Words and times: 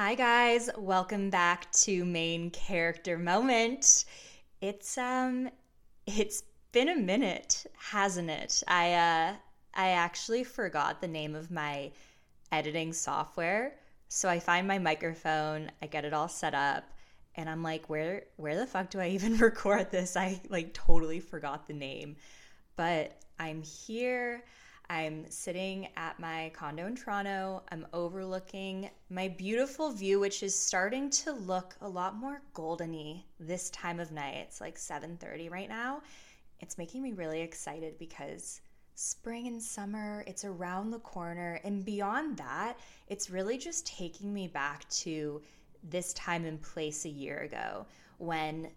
Hi 0.00 0.14
guys, 0.14 0.70
welcome 0.78 1.28
back 1.28 1.72
to 1.72 2.04
Main 2.04 2.50
Character 2.50 3.18
Moment. 3.18 4.04
It's 4.60 4.96
um 4.96 5.50
it's 6.06 6.44
been 6.70 6.88
a 6.88 6.94
minute, 6.94 7.66
hasn't 7.76 8.30
it? 8.30 8.62
I 8.68 8.92
uh 8.92 9.34
I 9.74 9.88
actually 9.88 10.44
forgot 10.44 11.00
the 11.00 11.08
name 11.08 11.34
of 11.34 11.50
my 11.50 11.90
editing 12.52 12.92
software. 12.92 13.74
So 14.06 14.28
I 14.28 14.38
find 14.38 14.68
my 14.68 14.78
microphone, 14.78 15.68
I 15.82 15.88
get 15.88 16.04
it 16.04 16.14
all 16.14 16.28
set 16.28 16.54
up, 16.54 16.84
and 17.34 17.50
I'm 17.50 17.64
like, 17.64 17.90
where 17.90 18.22
where 18.36 18.54
the 18.54 18.68
fuck 18.68 18.90
do 18.90 19.00
I 19.00 19.08
even 19.08 19.36
record 19.38 19.90
this? 19.90 20.16
I 20.16 20.40
like 20.48 20.74
totally 20.74 21.18
forgot 21.18 21.66
the 21.66 21.74
name. 21.74 22.14
But 22.76 23.20
I'm 23.40 23.62
here. 23.62 24.44
I'm 24.90 25.30
sitting 25.30 25.88
at 25.96 26.18
my 26.18 26.50
condo 26.54 26.86
in 26.86 26.96
Toronto. 26.96 27.62
I'm 27.70 27.86
overlooking 27.92 28.88
my 29.10 29.28
beautiful 29.28 29.90
view, 29.92 30.18
which 30.18 30.42
is 30.42 30.54
starting 30.54 31.10
to 31.10 31.32
look 31.32 31.76
a 31.82 31.88
lot 31.88 32.16
more 32.16 32.40
goldeny 32.54 33.22
this 33.38 33.68
time 33.70 34.00
of 34.00 34.12
night. 34.12 34.36
It's 34.36 34.62
like 34.62 34.78
7:30 34.78 35.50
right 35.50 35.68
now. 35.68 36.02
It's 36.60 36.78
making 36.78 37.02
me 37.02 37.12
really 37.12 37.42
excited 37.42 37.98
because 37.98 38.62
spring 38.94 39.46
and 39.46 39.62
summer, 39.62 40.24
it's 40.26 40.44
around 40.44 40.90
the 40.90 40.98
corner. 41.00 41.60
And 41.64 41.84
beyond 41.84 42.38
that, 42.38 42.78
it's 43.08 43.30
really 43.30 43.58
just 43.58 43.86
taking 43.86 44.32
me 44.32 44.48
back 44.48 44.88
to 44.90 45.42
this 45.84 46.12
time 46.14 46.44
and 46.46 46.60
place 46.60 47.04
a 47.04 47.10
year 47.10 47.40
ago 47.40 47.86
when 48.16 48.70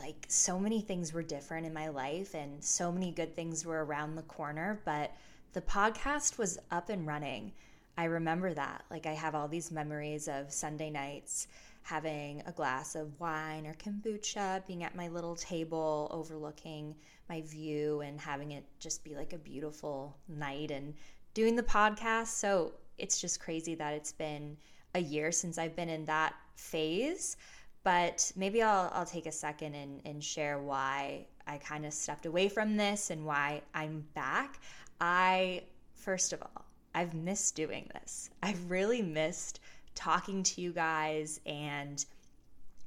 like 0.00 0.24
so 0.28 0.58
many 0.58 0.80
things 0.80 1.12
were 1.12 1.22
different 1.22 1.66
in 1.66 1.72
my 1.72 1.88
life 1.88 2.34
and 2.34 2.64
so 2.64 2.90
many 2.90 3.12
good 3.12 3.36
things 3.36 3.64
were 3.64 3.84
around 3.84 4.16
the 4.16 4.22
corner, 4.22 4.80
but 4.84 5.12
the 5.52 5.60
podcast 5.60 6.38
was 6.38 6.58
up 6.70 6.88
and 6.88 7.06
running. 7.06 7.52
I 7.98 8.04
remember 8.04 8.54
that. 8.54 8.84
Like, 8.90 9.06
I 9.06 9.12
have 9.12 9.34
all 9.34 9.48
these 9.48 9.70
memories 9.70 10.28
of 10.28 10.50
Sunday 10.52 10.90
nights 10.90 11.46
having 11.82 12.42
a 12.46 12.52
glass 12.52 12.94
of 12.94 13.18
wine 13.20 13.66
or 13.66 13.74
kombucha, 13.74 14.66
being 14.66 14.84
at 14.84 14.94
my 14.94 15.08
little 15.08 15.36
table 15.36 16.08
overlooking 16.10 16.94
my 17.28 17.42
view 17.42 18.00
and 18.00 18.20
having 18.20 18.52
it 18.52 18.64
just 18.78 19.04
be 19.04 19.14
like 19.14 19.32
a 19.32 19.38
beautiful 19.38 20.16
night 20.28 20.70
and 20.70 20.94
doing 21.34 21.56
the 21.56 21.62
podcast. 21.62 22.28
So 22.28 22.72
it's 22.98 23.20
just 23.20 23.40
crazy 23.40 23.74
that 23.74 23.94
it's 23.94 24.12
been 24.12 24.56
a 24.94 25.00
year 25.00 25.32
since 25.32 25.58
I've 25.58 25.76
been 25.76 25.88
in 25.88 26.04
that 26.06 26.34
phase. 26.54 27.36
But 27.84 28.30
maybe 28.36 28.62
I'll, 28.62 28.90
I'll 28.94 29.06
take 29.06 29.26
a 29.26 29.32
second 29.32 29.74
and, 29.74 30.00
and 30.04 30.22
share 30.22 30.60
why 30.60 31.26
I 31.46 31.58
kind 31.58 31.84
of 31.84 31.92
stepped 31.92 32.26
away 32.26 32.48
from 32.48 32.76
this 32.76 33.10
and 33.10 33.26
why 33.26 33.62
I'm 33.74 34.04
back. 34.14 34.60
I, 35.02 35.64
first 35.96 36.32
of 36.32 36.40
all, 36.40 36.64
I've 36.94 37.12
missed 37.12 37.56
doing 37.56 37.90
this. 37.92 38.30
I've 38.40 38.70
really 38.70 39.02
missed 39.02 39.58
talking 39.96 40.44
to 40.44 40.60
you 40.60 40.72
guys 40.72 41.40
and 41.44 42.04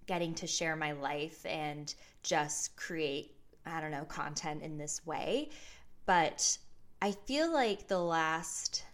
getting 0.08 0.34
to 0.36 0.48
share 0.48 0.78
my 0.78 0.94
life 0.94 1.46
and 1.46 1.94
just 2.24 2.78
create, 2.78 3.36
I 3.66 3.82
don't 3.82 3.92
know, 3.92 4.06
content 4.06 4.64
in 4.64 4.78
this 4.78 5.06
way. 5.06 5.50
But 6.06 6.58
I 7.02 7.12
feel 7.12 7.52
like 7.52 7.88
the 7.88 8.00
last, 8.00 8.86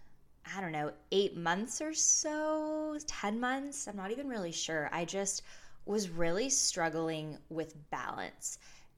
I 0.57 0.59
don't 0.59 0.71
know, 0.71 0.91
eight 1.11 1.37
months 1.37 1.79
or 1.79 1.93
so, 1.93 2.97
10 3.05 3.39
months, 3.39 3.87
I'm 3.87 3.97
not 3.97 4.09
even 4.09 4.29
really 4.29 4.51
sure. 4.51 4.89
I 4.91 5.05
just 5.05 5.43
was 5.85 6.09
really 6.09 6.49
struggling 6.49 7.37
with 7.49 7.75
balance. 7.91 8.57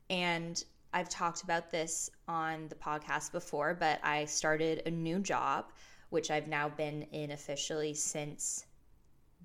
And 0.09 0.63
I've 0.93 1.09
talked 1.09 1.41
about 1.41 1.71
this 1.71 2.09
on 2.27 2.67
the 2.69 2.75
podcast 2.75 3.31
before, 3.31 3.73
but 3.73 3.99
I 4.03 4.25
started 4.25 4.83
a 4.85 4.91
new 4.91 5.19
job, 5.19 5.71
which 6.09 6.29
I've 6.29 6.47
now 6.47 6.69
been 6.69 7.03
in 7.11 7.31
officially 7.31 7.95
since 7.95 8.65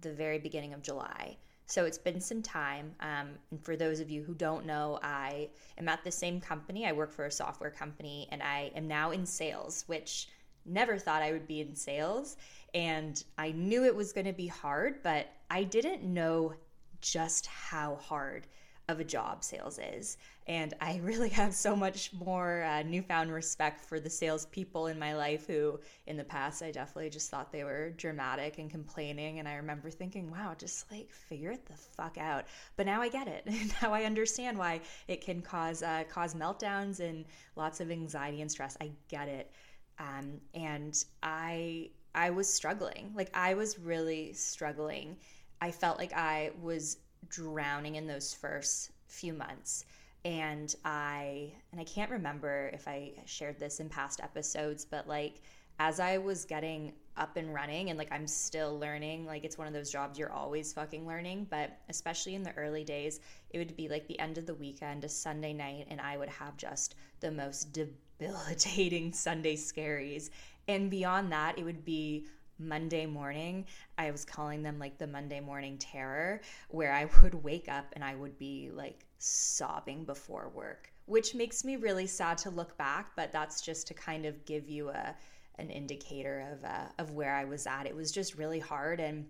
the 0.03 0.13
very 0.13 0.39
beginning 0.39 0.75
of 0.75 0.83
July. 0.83 1.39
So 1.65 1.85
it's 1.85 1.99
been 1.99 2.21
some 2.21 2.43
time. 2.43 2.95
Um, 3.01 3.31
and 3.51 3.63
for 3.63 3.77
those 3.77 4.01
of 4.01 4.11
you 4.11 4.23
who 4.23 4.35
don't 4.35 4.67
know, 4.67 4.99
I 5.03 5.49
am 5.79 5.89
at 5.89 6.05
the 6.05 6.11
same 6.11 6.41
company. 6.41 6.87
I 6.87 6.93
work 6.93 7.13
for 7.13 7.27
a 7.27 7.31
software 7.31 7.71
company 7.71 8.29
and 8.31 8.43
I 8.43 8.71
am 8.75 8.87
now 8.87 9.11
in 9.11 9.27
sales, 9.27 9.85
which 9.87 10.29
never 10.65 10.99
thought 10.99 11.23
I 11.23 11.33
would 11.33 11.47
be 11.47 11.61
in 11.61 11.75
sales. 11.75 12.37
And 12.75 13.23
I 13.39 13.53
knew 13.53 13.85
it 13.85 13.95
was 13.95 14.13
going 14.13 14.27
to 14.27 14.33
be 14.33 14.47
hard, 14.47 15.03
but 15.03 15.29
I 15.51 15.65
didn't 15.65 16.05
know 16.05 16.55
just 17.01 17.47
how 17.47 17.97
hard 17.97 18.47
of 18.89 19.01
a 19.01 19.05
job 19.05 19.45
sales 19.45 19.79
is. 19.79 20.17
And 20.47 20.73
I 20.81 20.97
really 21.03 21.29
have 21.31 21.55
so 21.55 21.77
much 21.77 22.13
more 22.13 22.63
uh, 22.63 22.83
newfound 22.83 23.31
respect 23.33 23.85
for 23.85 24.01
the 24.01 24.11
salespeople 24.11 24.87
in 24.87 24.99
my 24.99 25.15
life 25.15 25.47
who, 25.47 25.79
in 26.07 26.17
the 26.17 26.25
past, 26.25 26.63
I 26.63 26.71
definitely 26.71 27.11
just 27.11 27.31
thought 27.31 27.53
they 27.53 27.65
were 27.65 27.91
dramatic 27.91 28.59
and 28.59 28.71
complaining. 28.71 29.39
And 29.39 29.47
I 29.47 29.57
remember 29.57 29.91
thinking, 29.91 30.31
wow, 30.31 30.55
just 30.59 30.91
like 30.91 31.11
figure 31.11 31.53
it 31.53 31.67
the 31.67 31.75
fuck 31.75 32.17
out. 32.19 32.45
But 32.77 32.87
now 32.87 33.03
I 33.03 33.09
get 33.09 33.29
it. 33.29 33.47
now 33.83 33.93
I 33.93 34.05
understand 34.05 34.59
why 34.59 34.81
it 35.07 35.21
can 35.21 35.43
cause 35.43 35.83
uh, 35.83 36.05
cause 36.09 36.35
meltdowns 36.35 37.01
and 37.01 37.25
lots 37.57 37.81
of 37.81 37.91
anxiety 37.91 38.41
and 38.41 38.51
stress. 38.51 38.77
I 38.81 38.91
get 39.09 39.29
it. 39.29 39.53
Um, 39.99 40.41
and 40.55 41.05
I 41.23 41.91
I 42.15 42.31
was 42.31 42.53
struggling. 42.53 43.13
Like 43.15 43.31
I 43.35 43.55
was 43.55 43.79
really 43.79 44.33
struggling. 44.33 45.17
I 45.61 45.73
felt 45.73 45.99
like 45.99 46.13
I 46.13 46.53
was 46.63 46.99
drowning 47.29 47.97
in 47.97 48.07
those 48.07 48.35
first 48.35 48.91
few 49.07 49.33
months. 49.33 49.85
And 50.25 50.75
i 50.85 51.53
and 51.71 51.81
i 51.81 51.85
can't 51.85 52.11
remember 52.11 52.71
if 52.75 52.89
i 52.89 53.13
shared 53.25 53.61
this 53.61 53.79
in 53.79 53.89
past 53.89 54.21
episodes 54.21 54.85
but 54.85 55.07
like 55.07 55.41
as 55.79 56.01
i 56.01 56.19
was 56.19 56.45
getting 56.45 56.93
up 57.17 57.37
and 57.37 57.53
running 57.53 57.91
and 57.91 57.99
like 57.99 58.11
i'm 58.11 58.27
still 58.27 58.79
learning 58.79 59.27
like 59.27 59.45
it's 59.45 59.59
one 59.59 59.67
of 59.67 59.73
those 59.73 59.91
jobs 59.91 60.19
you're 60.19 60.33
always 60.33 60.73
fucking 60.73 61.07
learning 61.07 61.47
but 61.51 61.79
especially 61.89 62.35
in 62.35 62.43
the 62.43 62.53
early 62.55 62.85
days 62.85 63.21
it 63.51 63.59
would 63.59 63.77
be 63.77 63.89
like 63.89 64.07
the 64.07 64.19
end 64.19 64.39
of 64.39 64.47
the 64.47 64.55
weekend 64.55 65.05
a 65.05 65.09
sunday 65.09 65.53
night 65.53 65.87
and 65.91 66.01
i 66.01 66.17
would 66.17 66.29
have 66.29 66.57
just 66.57 66.95
the 67.21 67.31
most 67.31 67.73
debilitating 68.19 69.13
sunday 69.13 69.57
scaries. 69.57 70.31
And 70.67 70.91
beyond 70.91 71.33
that 71.33 71.59
it 71.59 71.65
would 71.65 71.85
be 71.85 72.27
Monday 72.59 73.07
morning, 73.07 73.67
I 73.97 74.11
was 74.11 74.25
calling 74.25 74.63
them 74.63 74.79
like 74.79 74.99
the 74.99 75.07
Monday 75.07 75.41
morning 75.41 75.79
terror, 75.79 76.41
where 76.69 76.93
I 76.93 77.07
would 77.23 77.35
wake 77.35 77.69
up 77.69 77.87
and 77.93 78.05
I 78.05 78.15
would 78.15 78.39
be 78.39 78.71
like 78.73 79.07
sobbing 79.19 80.05
before 80.05 80.51
work, 80.55 80.93
which 81.07 81.35
makes 81.35 81.65
me 81.65 81.77
really 81.77 82.07
sad 82.07 82.39
to 82.39 82.51
look 82.51 82.77
back, 82.77 83.11
but 83.17 83.33
that's 83.33 83.61
just 83.61 83.87
to 83.89 83.95
kind 83.95 84.27
of 84.27 84.45
give 84.45 84.69
you 84.69 84.91
a 84.91 85.15
an 85.57 85.71
indicator 85.71 86.49
of 86.53 86.65
uh, 86.65 86.87
of 86.99 87.13
where 87.13 87.35
I 87.35 87.45
was 87.45 87.67
at. 87.67 87.87
It 87.87 87.95
was 87.95 88.13
just 88.13 88.37
really 88.37 88.61
hard 88.61 89.01
and 89.01 89.27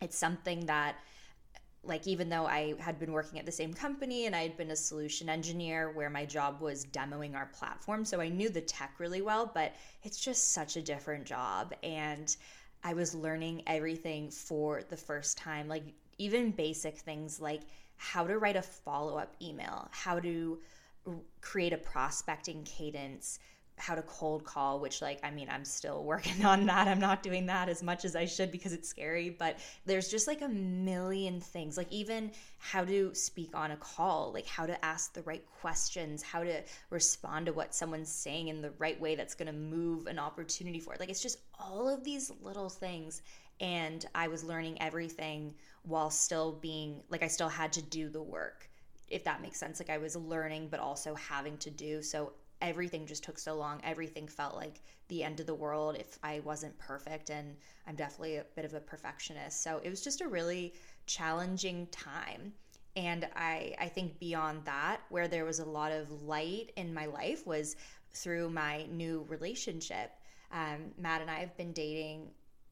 it's 0.00 0.18
something 0.18 0.66
that 0.66 0.96
like 1.84 2.06
even 2.06 2.28
though 2.28 2.46
I 2.46 2.74
had 2.78 2.98
been 2.98 3.12
working 3.12 3.38
at 3.38 3.46
the 3.46 3.52
same 3.52 3.74
company 3.74 4.26
and 4.26 4.36
I 4.36 4.42
had 4.42 4.56
been 4.56 4.70
a 4.70 4.76
solution 4.76 5.28
engineer 5.28 5.90
where 5.90 6.10
my 6.10 6.24
job 6.24 6.60
was 6.60 6.86
demoing 6.86 7.34
our 7.34 7.46
platform, 7.46 8.04
so 8.04 8.20
I 8.20 8.28
knew 8.28 8.48
the 8.48 8.60
tech 8.60 8.94
really 8.98 9.20
well, 9.20 9.50
but 9.52 9.74
it's 10.04 10.20
just 10.20 10.52
such 10.52 10.76
a 10.76 10.82
different 10.82 11.24
job. 11.24 11.74
And 11.82 12.36
I 12.84 12.94
was 12.94 13.14
learning 13.14 13.62
everything 13.66 14.30
for 14.30 14.82
the 14.88 14.96
first 14.96 15.38
time, 15.38 15.66
like 15.68 15.84
even 16.18 16.52
basic 16.52 16.98
things 16.98 17.40
like 17.40 17.62
how 17.96 18.26
to 18.26 18.38
write 18.38 18.56
a 18.56 18.62
follow-up 18.62 19.34
email, 19.42 19.88
how 19.90 20.20
to 20.20 20.58
create 21.40 21.72
a 21.72 21.78
prospecting 21.78 22.62
cadence, 22.64 23.40
how 23.78 23.94
to 23.94 24.02
cold 24.02 24.44
call, 24.44 24.78
which, 24.78 25.02
like, 25.02 25.18
I 25.22 25.30
mean, 25.30 25.48
I'm 25.50 25.64
still 25.64 26.04
working 26.12 26.44
on 26.44 26.66
that. 26.66 26.88
I'm 26.88 27.00
not 27.00 27.22
doing 27.22 27.46
that 27.46 27.68
as 27.68 27.82
much 27.82 28.04
as 28.04 28.14
I 28.14 28.26
should 28.26 28.50
because 28.50 28.72
it's 28.72 28.88
scary, 28.88 29.30
but 29.30 29.58
there's 29.86 30.08
just 30.08 30.26
like 30.26 30.42
a 30.42 30.48
million 30.48 31.40
things, 31.40 31.76
like, 31.76 31.90
even 31.90 32.30
how 32.58 32.84
to 32.84 33.14
speak 33.14 33.54
on 33.54 33.70
a 33.72 33.76
call, 33.76 34.32
like, 34.32 34.46
how 34.46 34.66
to 34.66 34.84
ask 34.84 35.12
the 35.12 35.22
right 35.22 35.44
questions, 35.60 36.22
how 36.22 36.42
to 36.42 36.62
respond 36.90 37.46
to 37.46 37.52
what 37.52 37.74
someone's 37.74 38.10
saying 38.10 38.48
in 38.48 38.62
the 38.62 38.72
right 38.78 39.00
way 39.00 39.14
that's 39.14 39.34
going 39.34 39.46
to 39.46 39.52
move 39.52 40.06
an 40.06 40.18
opportunity 40.18 40.80
forward. 40.80 41.00
Like, 41.00 41.10
it's 41.10 41.22
just 41.22 41.38
all 41.58 41.88
of 41.88 42.04
these 42.04 42.32
little 42.42 42.68
things. 42.68 43.22
And 43.60 44.04
I 44.14 44.28
was 44.28 44.42
learning 44.42 44.80
everything 44.82 45.54
while 45.84 46.10
still 46.10 46.52
being 46.52 47.02
like, 47.10 47.22
I 47.22 47.28
still 47.28 47.48
had 47.48 47.72
to 47.74 47.82
do 47.82 48.08
the 48.08 48.22
work 48.22 48.68
if 49.12 49.24
that 49.24 49.42
makes 49.42 49.60
sense. 49.60 49.78
Like 49.78 49.90
I 49.90 49.98
was 49.98 50.16
learning, 50.16 50.68
but 50.70 50.80
also 50.80 51.14
having 51.14 51.58
to 51.58 51.70
do. 51.70 52.02
So 52.02 52.32
everything 52.62 53.06
just 53.06 53.24
took 53.24 53.38
so 53.38 53.54
long. 53.54 53.80
Everything 53.84 54.26
felt 54.26 54.56
like 54.56 54.80
the 55.08 55.22
end 55.22 55.40
of 55.40 55.46
the 55.46 55.54
world 55.54 55.96
if 55.98 56.18
I 56.22 56.40
wasn't 56.40 56.78
perfect. 56.78 57.28
And 57.28 57.56
I'm 57.86 57.96
definitely 57.96 58.36
a 58.36 58.46
bit 58.56 58.64
of 58.64 58.72
a 58.72 58.80
perfectionist. 58.80 59.62
So 59.62 59.80
it 59.82 59.90
was 59.90 60.02
just 60.02 60.22
a 60.22 60.28
really 60.28 60.72
challenging 61.04 61.88
time. 61.88 62.54
And 62.94 63.28
I, 63.36 63.74
I 63.78 63.88
think 63.88 64.18
beyond 64.18 64.64
that, 64.64 65.00
where 65.08 65.28
there 65.28 65.44
was 65.44 65.58
a 65.58 65.64
lot 65.64 65.92
of 65.92 66.22
light 66.22 66.72
in 66.76 66.94
my 66.94 67.06
life 67.06 67.46
was 67.46 67.76
through 68.14 68.50
my 68.50 68.84
new 68.90 69.26
relationship. 69.28 70.12
Um, 70.52 70.92
Matt 70.98 71.20
and 71.20 71.30
I 71.30 71.40
have 71.40 71.56
been 71.56 71.72
dating 71.72 72.30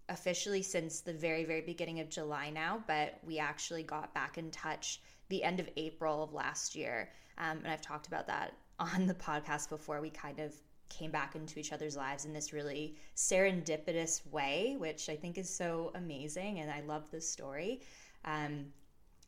officially 0.08 0.62
since 0.62 1.00
the 1.00 1.12
very, 1.12 1.44
very 1.44 1.62
beginning 1.62 2.00
of 2.00 2.10
July 2.10 2.50
now, 2.50 2.82
but 2.86 3.18
we 3.26 3.38
actually 3.38 3.82
got 3.82 4.12
back 4.12 4.38
in 4.38 4.50
touch 4.50 5.00
the 5.28 5.42
end 5.42 5.60
of 5.60 5.68
April 5.76 6.22
of 6.22 6.34
last 6.34 6.74
year. 6.74 7.10
Um, 7.38 7.58
and 7.58 7.68
I've 7.68 7.80
talked 7.80 8.06
about 8.06 8.26
that 8.26 8.52
on 8.80 9.06
the 9.06 9.14
podcast 9.14 9.68
before. 9.68 10.00
We 10.00 10.10
kind 10.10 10.40
of 10.40 10.54
came 10.88 11.12
back 11.12 11.36
into 11.36 11.60
each 11.60 11.72
other's 11.72 11.96
lives 11.96 12.24
in 12.24 12.32
this 12.32 12.52
really 12.52 12.96
serendipitous 13.14 14.26
way, 14.26 14.76
which 14.78 15.08
I 15.08 15.16
think 15.16 15.38
is 15.38 15.48
so 15.48 15.92
amazing. 15.94 16.58
And 16.58 16.70
I 16.70 16.80
love 16.80 17.04
this 17.10 17.30
story. 17.30 17.82
Um, 18.24 18.66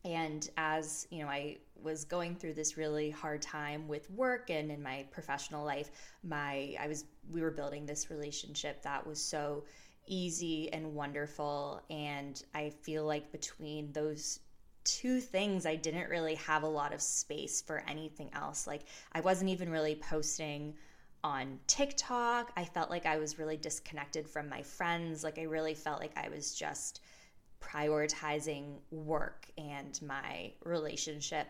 and 0.05 0.51
as 0.57 1.07
you 1.11 1.23
know, 1.23 1.29
I 1.29 1.59
was 1.81 2.05
going 2.05 2.35
through 2.35 2.55
this 2.55 2.77
really 2.77 3.11
hard 3.11 3.41
time 3.41 3.87
with 3.87 4.11
work 4.11 4.51
and 4.51 4.71
in 4.71 4.83
my 4.83 5.07
professional 5.13 5.65
life. 5.65 5.91
My 6.25 6.75
I 6.81 6.89
was 6.89 7.05
we 7.31 7.41
were 7.41 7.53
building 7.53 7.87
this 7.87 8.11
relationship 8.11 8.83
that 8.83 9.07
was 9.07 9.23
so 9.23 9.65
easy 10.07 10.73
and 10.73 10.95
wonderful. 10.95 11.81
And 11.89 12.43
I 12.55 12.71
feel 12.71 13.05
like 13.05 13.31
between 13.31 13.93
those 13.93 14.41
two 14.85 15.21
things, 15.21 15.67
I 15.67 15.77
didn't 15.77 16.11
really 16.11 16.35
have 16.37 16.63
a 16.63 16.69
lot 16.69 16.93
of 16.93 17.01
space 17.01 17.61
for 17.61 17.83
anything 17.89 18.31
else. 18.35 18.67
Like 18.67 18.83
I 19.13 19.21
wasn't 19.21 19.51
even 19.51 19.71
really 19.71 19.95
posting 19.95 20.75
on 21.25 21.59
TikTok. 21.67 22.53
I 22.57 22.65
felt 22.65 22.91
like 22.91 23.07
I 23.07 23.19
was 23.19 23.39
really 23.39 23.57
disconnected 23.57 24.29
from 24.29 24.49
my 24.49 24.63
friends. 24.63 25.23
Like 25.23 25.39
I 25.39 25.43
really 25.43 25.75
felt 25.75 26.01
like 26.01 26.17
I 26.17 26.29
was 26.29 26.55
just 26.55 27.01
prioritizing 27.61 28.79
work 28.91 29.47
and 29.57 30.01
my 30.03 30.53
relationship. 30.65 31.47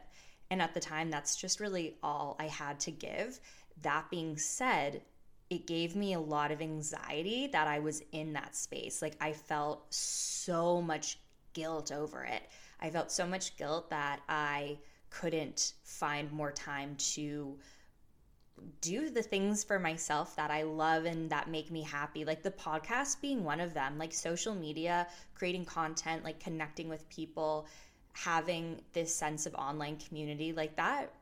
And 0.50 0.61
at 0.61 0.75
the 0.75 0.81
time, 0.81 1.11
that's 1.11 1.37
just 1.37 1.61
really 1.61 1.96
all 2.02 2.37
I 2.38 2.46
had 2.46 2.78
to 2.81 2.90
give. 2.90 3.40
That 3.81 4.11
being 4.11 4.37
said, 4.37 5.02
it 5.49 5.67
gave 5.67 5.96
me 5.96 6.12
a 6.12 6.20
lot 6.20 6.50
of 6.50 6.61
anxiety 6.61 7.46
that 7.49 7.67
I 7.67 7.78
was 7.78 8.02
in 8.12 8.35
that 8.35 8.55
space. 8.55 9.00
Like 9.00 9.17
I 9.20 9.32
felt 9.32 9.93
so 9.93 10.82
much 10.82 11.19
guilt 11.55 11.93
over 11.93 12.25
it. 12.25 12.43
I 12.82 12.90
felt 12.90 13.12
so 13.12 13.26
much 13.26 13.56
guilt 13.56 13.88
that 13.90 14.20
I 14.29 14.79
couldn't 15.08 15.75
find 15.84 16.31
more 16.32 16.50
time 16.50 16.96
to 16.96 17.56
do 18.81 19.08
the 19.08 19.23
things 19.23 19.62
for 19.64 19.79
myself 19.79 20.37
that 20.37 20.50
I 20.50 20.62
love 20.62 21.05
and 21.05 21.31
that 21.31 21.49
make 21.49 21.70
me 21.70 21.82
happy. 21.82 22.25
Like 22.25 22.43
the 22.43 22.50
podcast 22.50 23.20
being 23.20 23.44
one 23.44 23.61
of 23.61 23.73
them, 23.73 23.99
like 23.99 24.12
social 24.12 24.55
media, 24.55 25.06
creating 25.34 25.64
content, 25.64 26.25
like 26.25 26.40
connecting 26.40 26.88
with 26.88 27.08
people, 27.08 27.67
having 28.12 28.81
this 28.93 29.14
sense 29.14 29.46
of 29.46 29.55
online 29.55 29.96
community, 29.96 30.52
like 30.52 30.76
that 30.76 31.12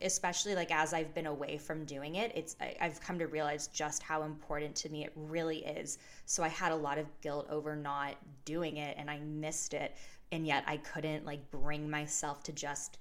especially 0.00 0.54
like 0.54 0.70
as 0.70 0.92
I've 0.92 1.12
been 1.14 1.26
away 1.26 1.58
from 1.58 1.84
doing 1.84 2.16
it, 2.16 2.30
it's 2.34 2.56
I, 2.60 2.76
have 2.78 3.00
come 3.00 3.18
to 3.18 3.26
realize 3.26 3.66
just 3.68 4.02
how 4.02 4.22
important 4.22 4.76
to 4.76 4.88
me 4.90 5.04
it 5.04 5.12
really 5.16 5.64
is. 5.64 5.98
So 6.26 6.42
I 6.42 6.48
had 6.48 6.72
a 6.72 6.76
lot 6.76 6.98
of 6.98 7.06
guilt 7.20 7.48
over 7.50 7.74
not 7.74 8.14
doing 8.44 8.76
it 8.76 8.96
and 8.98 9.10
I 9.10 9.18
missed 9.20 9.74
it 9.74 9.96
and 10.32 10.46
yet 10.46 10.64
I 10.66 10.78
couldn't 10.78 11.24
like 11.24 11.50
bring 11.50 11.88
myself 11.90 12.42
to 12.44 12.52
just 12.52 12.98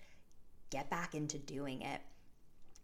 get 0.69 0.89
back 0.89 1.15
into 1.15 1.37
doing 1.37 1.81
it 1.81 2.01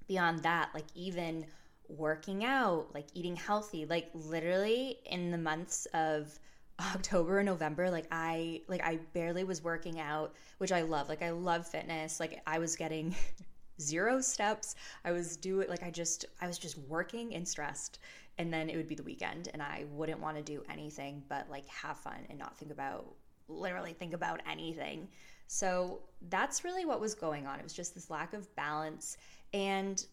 beyond 0.07 0.43
that, 0.43 0.69
like 0.73 0.85
even 0.95 1.45
working 1.87 2.43
out, 2.43 2.93
like 2.93 3.07
eating 3.13 3.35
healthy, 3.35 3.85
like 3.85 4.09
literally 4.13 4.99
in 5.05 5.31
the 5.31 5.37
months 5.37 5.85
of 5.93 6.39
October 6.95 7.39
and 7.39 7.45
November, 7.45 7.89
like 7.89 8.07
I 8.11 8.61
like 8.67 8.83
I 8.83 8.97
barely 9.13 9.43
was 9.43 9.63
working 9.63 9.99
out, 9.99 10.33
which 10.57 10.71
I 10.71 10.81
love. 10.81 11.09
Like 11.09 11.21
I 11.21 11.31
love 11.31 11.67
fitness. 11.67 12.19
Like 12.19 12.41
I 12.47 12.59
was 12.59 12.75
getting 12.75 13.15
zero 13.81 14.21
steps. 14.21 14.75
I 15.05 15.11
was 15.11 15.37
doing 15.37 15.69
like 15.69 15.83
I 15.83 15.91
just 15.91 16.25
I 16.41 16.47
was 16.47 16.57
just 16.57 16.77
working 16.77 17.35
and 17.35 17.47
stressed. 17.47 17.99
And 18.39 18.51
then 18.51 18.67
it 18.67 18.75
would 18.75 18.87
be 18.87 18.95
the 18.95 19.03
weekend 19.03 19.49
and 19.53 19.61
I 19.61 19.85
wouldn't 19.91 20.19
want 20.19 20.37
to 20.37 20.43
do 20.43 20.63
anything 20.67 21.21
but 21.29 21.47
like 21.51 21.67
have 21.67 21.97
fun 21.97 22.17
and 22.31 22.39
not 22.39 22.57
think 22.57 22.71
about 22.71 23.13
literally 23.47 23.93
think 23.93 24.13
about 24.13 24.41
anything. 24.49 25.07
So 25.47 26.01
that's 26.29 26.63
really 26.63 26.85
what 26.85 26.99
was 26.99 27.13
going 27.15 27.45
on. 27.45 27.59
It 27.59 27.63
was 27.63 27.73
just 27.73 27.93
this 27.93 28.09
lack 28.09 28.33
of 28.33 28.53
balance 28.55 29.17
and 29.53 30.03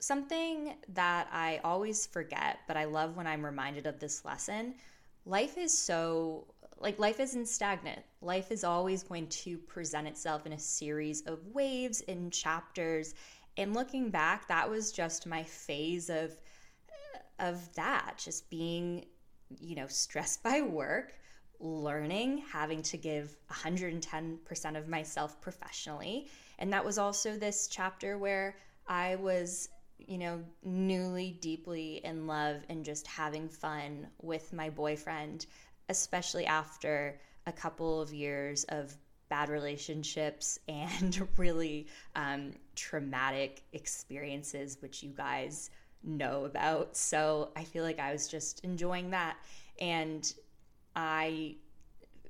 something 0.00 0.74
that 0.94 1.28
I 1.32 1.60
always 1.64 2.06
forget, 2.06 2.58
but 2.66 2.76
I 2.76 2.84
love 2.84 3.16
when 3.16 3.26
I'm 3.26 3.44
reminded 3.44 3.86
of 3.86 3.98
this 3.98 4.24
lesson 4.24 4.74
life 5.28 5.58
is 5.58 5.76
so 5.76 6.46
like 6.80 6.98
life 6.98 7.20
isn't 7.20 7.46
stagnant. 7.46 8.02
Life 8.22 8.50
is 8.52 8.64
always 8.64 9.02
going 9.02 9.26
to 9.28 9.58
present 9.58 10.06
itself 10.06 10.46
in 10.46 10.52
a 10.52 10.58
series 10.58 11.22
of 11.22 11.44
waves 11.48 12.02
and 12.06 12.32
chapters. 12.32 13.14
And 13.56 13.74
looking 13.74 14.10
back, 14.10 14.46
that 14.48 14.68
was 14.70 14.92
just 14.92 15.26
my 15.26 15.42
phase 15.42 16.08
of 16.08 16.36
of 17.40 17.72
that, 17.74 18.14
just 18.16 18.50
being, 18.50 19.04
you 19.60 19.76
know, 19.76 19.86
stressed 19.86 20.42
by 20.44 20.62
work, 20.62 21.14
learning, 21.60 22.38
having 22.50 22.82
to 22.82 22.96
give 22.96 23.36
110% 23.50 24.78
of 24.78 24.88
myself 24.88 25.40
professionally. 25.40 26.28
And 26.58 26.72
that 26.72 26.84
was 26.84 26.98
also 26.98 27.36
this 27.36 27.68
chapter 27.68 28.18
where 28.18 28.56
I 28.86 29.16
was, 29.16 29.68
you 29.98 30.18
know, 30.18 30.42
newly 30.62 31.32
deeply 31.40 32.00
in 32.04 32.26
love 32.26 32.62
and 32.68 32.84
just 32.84 33.06
having 33.06 33.48
fun 33.48 34.08
with 34.22 34.52
my 34.52 34.70
boyfriend, 34.70 35.46
especially 35.88 36.46
after 36.46 37.20
a 37.46 37.52
couple 37.52 38.00
of 38.00 38.12
years 38.12 38.64
of 38.64 38.96
bad 39.28 39.48
relationships 39.48 40.58
and 40.68 41.28
really 41.36 41.86
um, 42.16 42.52
traumatic 42.76 43.62
experiences, 43.72 44.78
which 44.80 45.02
you 45.02 45.10
guys 45.10 45.70
know 46.02 46.44
about. 46.44 46.96
So 46.96 47.50
I 47.56 47.64
feel 47.64 47.84
like 47.84 47.98
I 47.98 48.12
was 48.12 48.28
just 48.28 48.64
enjoying 48.64 49.10
that. 49.10 49.36
And 49.80 50.32
I 50.98 51.54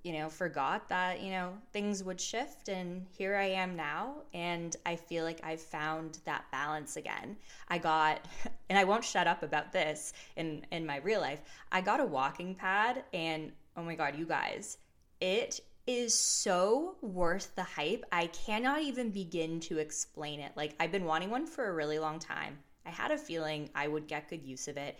you 0.04 0.12
know, 0.12 0.28
forgot 0.28 0.88
that, 0.88 1.20
you 1.20 1.30
know, 1.30 1.52
things 1.72 2.04
would 2.04 2.20
shift 2.20 2.68
and 2.68 3.04
here 3.10 3.34
I 3.34 3.46
am 3.46 3.74
now 3.74 4.22
and 4.32 4.76
I 4.86 4.94
feel 4.94 5.24
like 5.24 5.40
I've 5.42 5.60
found 5.60 6.20
that 6.24 6.44
balance 6.52 6.96
again. 6.96 7.36
I 7.68 7.78
got 7.78 8.26
and 8.68 8.78
I 8.78 8.84
won't 8.84 9.04
shut 9.04 9.26
up 9.26 9.42
about 9.42 9.72
this 9.72 10.12
in 10.36 10.64
in 10.70 10.86
my 10.86 10.98
real 10.98 11.20
life. 11.20 11.40
I 11.72 11.80
got 11.80 12.00
a 12.00 12.04
walking 12.04 12.54
pad 12.54 13.04
and 13.12 13.52
oh 13.76 13.82
my 13.82 13.94
god, 13.94 14.16
you 14.16 14.26
guys, 14.26 14.78
it 15.20 15.60
is 15.86 16.14
so 16.14 16.96
worth 17.00 17.54
the 17.56 17.62
hype. 17.62 18.04
I 18.12 18.26
cannot 18.28 18.82
even 18.82 19.10
begin 19.10 19.58
to 19.60 19.78
explain 19.78 20.40
it. 20.40 20.52
Like 20.56 20.74
I've 20.78 20.92
been 20.92 21.06
wanting 21.06 21.30
one 21.30 21.46
for 21.46 21.68
a 21.68 21.74
really 21.74 21.98
long 21.98 22.18
time. 22.18 22.58
I 22.86 22.90
had 22.90 23.10
a 23.10 23.18
feeling 23.18 23.70
I 23.74 23.88
would 23.88 24.06
get 24.06 24.28
good 24.28 24.44
use 24.44 24.68
of 24.68 24.76
it. 24.76 24.98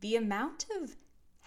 The 0.00 0.16
amount 0.16 0.66
of 0.80 0.96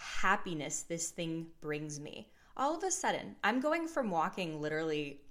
happiness 0.04 0.84
this 0.84 1.10
thing 1.10 1.48
brings 1.62 2.00
me 2.00 2.28
all 2.56 2.76
of 2.76 2.84
a 2.84 2.92
sudden, 2.92 3.36
I'm 3.44 3.60
going 3.60 3.88
from 3.88 4.12
walking 4.12 4.62
literally 4.62 5.22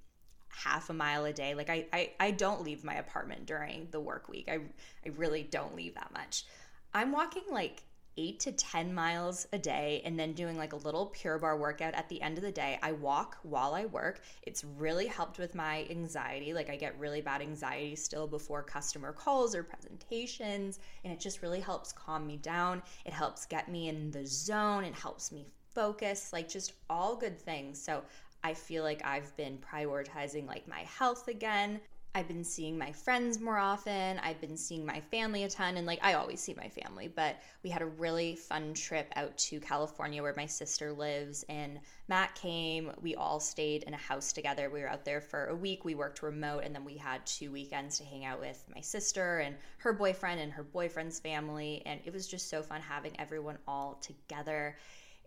half 0.48 0.90
a 0.90 0.92
mile 0.92 1.24
a 1.24 1.32
day. 1.32 1.54
Like 1.54 1.70
I, 1.70 1.86
I, 1.92 2.10
I 2.18 2.30
don't 2.32 2.62
leave 2.62 2.84
my 2.84 2.94
apartment 2.94 3.46
during 3.46 3.88
the 3.90 4.00
work 4.00 4.28
week. 4.28 4.48
I, 4.50 4.60
I 5.06 5.10
really 5.16 5.42
don't 5.44 5.76
leave 5.76 5.94
that 5.94 6.12
much. 6.12 6.44
I'm 6.92 7.12
walking 7.12 7.44
like 7.50 7.84
eight 8.16 8.40
to 8.40 8.52
10 8.52 8.92
miles 8.92 9.46
a 9.52 9.58
day 9.58 10.02
and 10.04 10.18
then 10.18 10.32
doing 10.32 10.56
like 10.56 10.72
a 10.72 10.76
little 10.76 11.06
Pure 11.06 11.38
Barre 11.38 11.56
workout 11.56 11.94
at 11.94 12.08
the 12.08 12.20
end 12.20 12.38
of 12.38 12.44
the 12.44 12.52
day. 12.52 12.78
I 12.82 12.92
walk 12.92 13.38
while 13.42 13.74
I 13.74 13.86
work. 13.86 14.20
It's 14.42 14.64
really 14.64 15.06
helped 15.06 15.38
with 15.38 15.54
my 15.54 15.86
anxiety. 15.90 16.52
Like 16.52 16.70
I 16.70 16.76
get 16.76 16.98
really 16.98 17.20
bad 17.20 17.40
anxiety 17.40 17.96
still 17.96 18.26
before 18.26 18.62
customer 18.62 19.12
calls 19.12 19.54
or 19.54 19.62
presentations, 19.62 20.78
and 21.04 21.12
it 21.12 21.20
just 21.20 21.42
really 21.42 21.60
helps 21.60 21.92
calm 21.92 22.26
me 22.26 22.36
down. 22.36 22.82
It 23.04 23.12
helps 23.12 23.46
get 23.46 23.70
me 23.70 23.88
in 23.88 24.10
the 24.10 24.26
zone. 24.26 24.84
It 24.84 24.94
helps 24.94 25.32
me 25.32 25.46
focus, 25.74 26.32
like 26.32 26.48
just 26.48 26.74
all 26.90 27.16
good 27.16 27.40
things. 27.40 27.82
So 27.82 28.02
I 28.44 28.54
feel 28.54 28.82
like 28.82 29.04
I've 29.04 29.34
been 29.36 29.58
prioritizing 29.58 30.46
like 30.46 30.66
my 30.66 30.80
health 30.80 31.28
again. 31.28 31.80
I've 32.14 32.28
been 32.28 32.44
seeing 32.44 32.76
my 32.76 32.92
friends 32.92 33.40
more 33.40 33.56
often. 33.56 34.18
I've 34.18 34.40
been 34.40 34.56
seeing 34.56 34.84
my 34.84 35.00
family 35.00 35.44
a 35.44 35.48
ton. 35.48 35.78
And 35.78 35.86
like, 35.86 36.00
I 36.02 36.12
always 36.12 36.40
see 36.40 36.52
my 36.52 36.68
family, 36.68 37.08
but 37.08 37.36
we 37.62 37.70
had 37.70 37.80
a 37.80 37.86
really 37.86 38.36
fun 38.36 38.74
trip 38.74 39.10
out 39.16 39.36
to 39.38 39.60
California 39.60 40.22
where 40.22 40.34
my 40.36 40.44
sister 40.44 40.92
lives. 40.92 41.42
And 41.48 41.80
Matt 42.08 42.34
came. 42.34 42.92
We 43.00 43.14
all 43.14 43.40
stayed 43.40 43.84
in 43.84 43.94
a 43.94 43.98
house 43.98 44.34
together. 44.34 44.68
We 44.68 44.82
were 44.82 44.90
out 44.90 45.06
there 45.06 45.22
for 45.22 45.46
a 45.46 45.56
week. 45.56 45.86
We 45.86 45.94
worked 45.94 46.22
remote. 46.22 46.64
And 46.64 46.74
then 46.74 46.84
we 46.84 46.98
had 46.98 47.24
two 47.24 47.50
weekends 47.50 47.96
to 47.98 48.04
hang 48.04 48.26
out 48.26 48.40
with 48.40 48.62
my 48.74 48.82
sister 48.82 49.38
and 49.38 49.56
her 49.78 49.94
boyfriend 49.94 50.38
and 50.38 50.52
her 50.52 50.64
boyfriend's 50.64 51.18
family. 51.18 51.82
And 51.86 51.98
it 52.04 52.12
was 52.12 52.28
just 52.28 52.50
so 52.50 52.62
fun 52.62 52.82
having 52.82 53.18
everyone 53.18 53.56
all 53.66 53.94
together. 54.02 54.76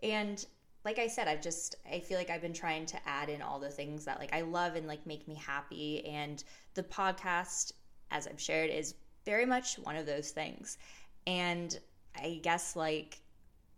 And 0.04 0.44
like 0.86 1.00
I 1.00 1.08
said, 1.08 1.26
I've 1.26 1.42
just 1.42 1.74
I 1.92 1.98
feel 1.98 2.16
like 2.16 2.30
I've 2.30 2.40
been 2.40 2.52
trying 2.52 2.86
to 2.86 3.08
add 3.08 3.28
in 3.28 3.42
all 3.42 3.58
the 3.58 3.68
things 3.68 4.04
that 4.04 4.20
like 4.20 4.32
I 4.32 4.42
love 4.42 4.76
and 4.76 4.86
like 4.86 5.04
make 5.04 5.26
me 5.26 5.34
happy 5.34 6.06
and 6.06 6.42
the 6.74 6.84
podcast 6.84 7.72
as 8.12 8.28
I've 8.28 8.40
shared 8.40 8.70
is 8.70 8.94
very 9.24 9.44
much 9.44 9.80
one 9.80 9.96
of 9.96 10.06
those 10.06 10.30
things. 10.30 10.78
And 11.26 11.76
I 12.14 12.38
guess 12.40 12.76
like 12.76 13.20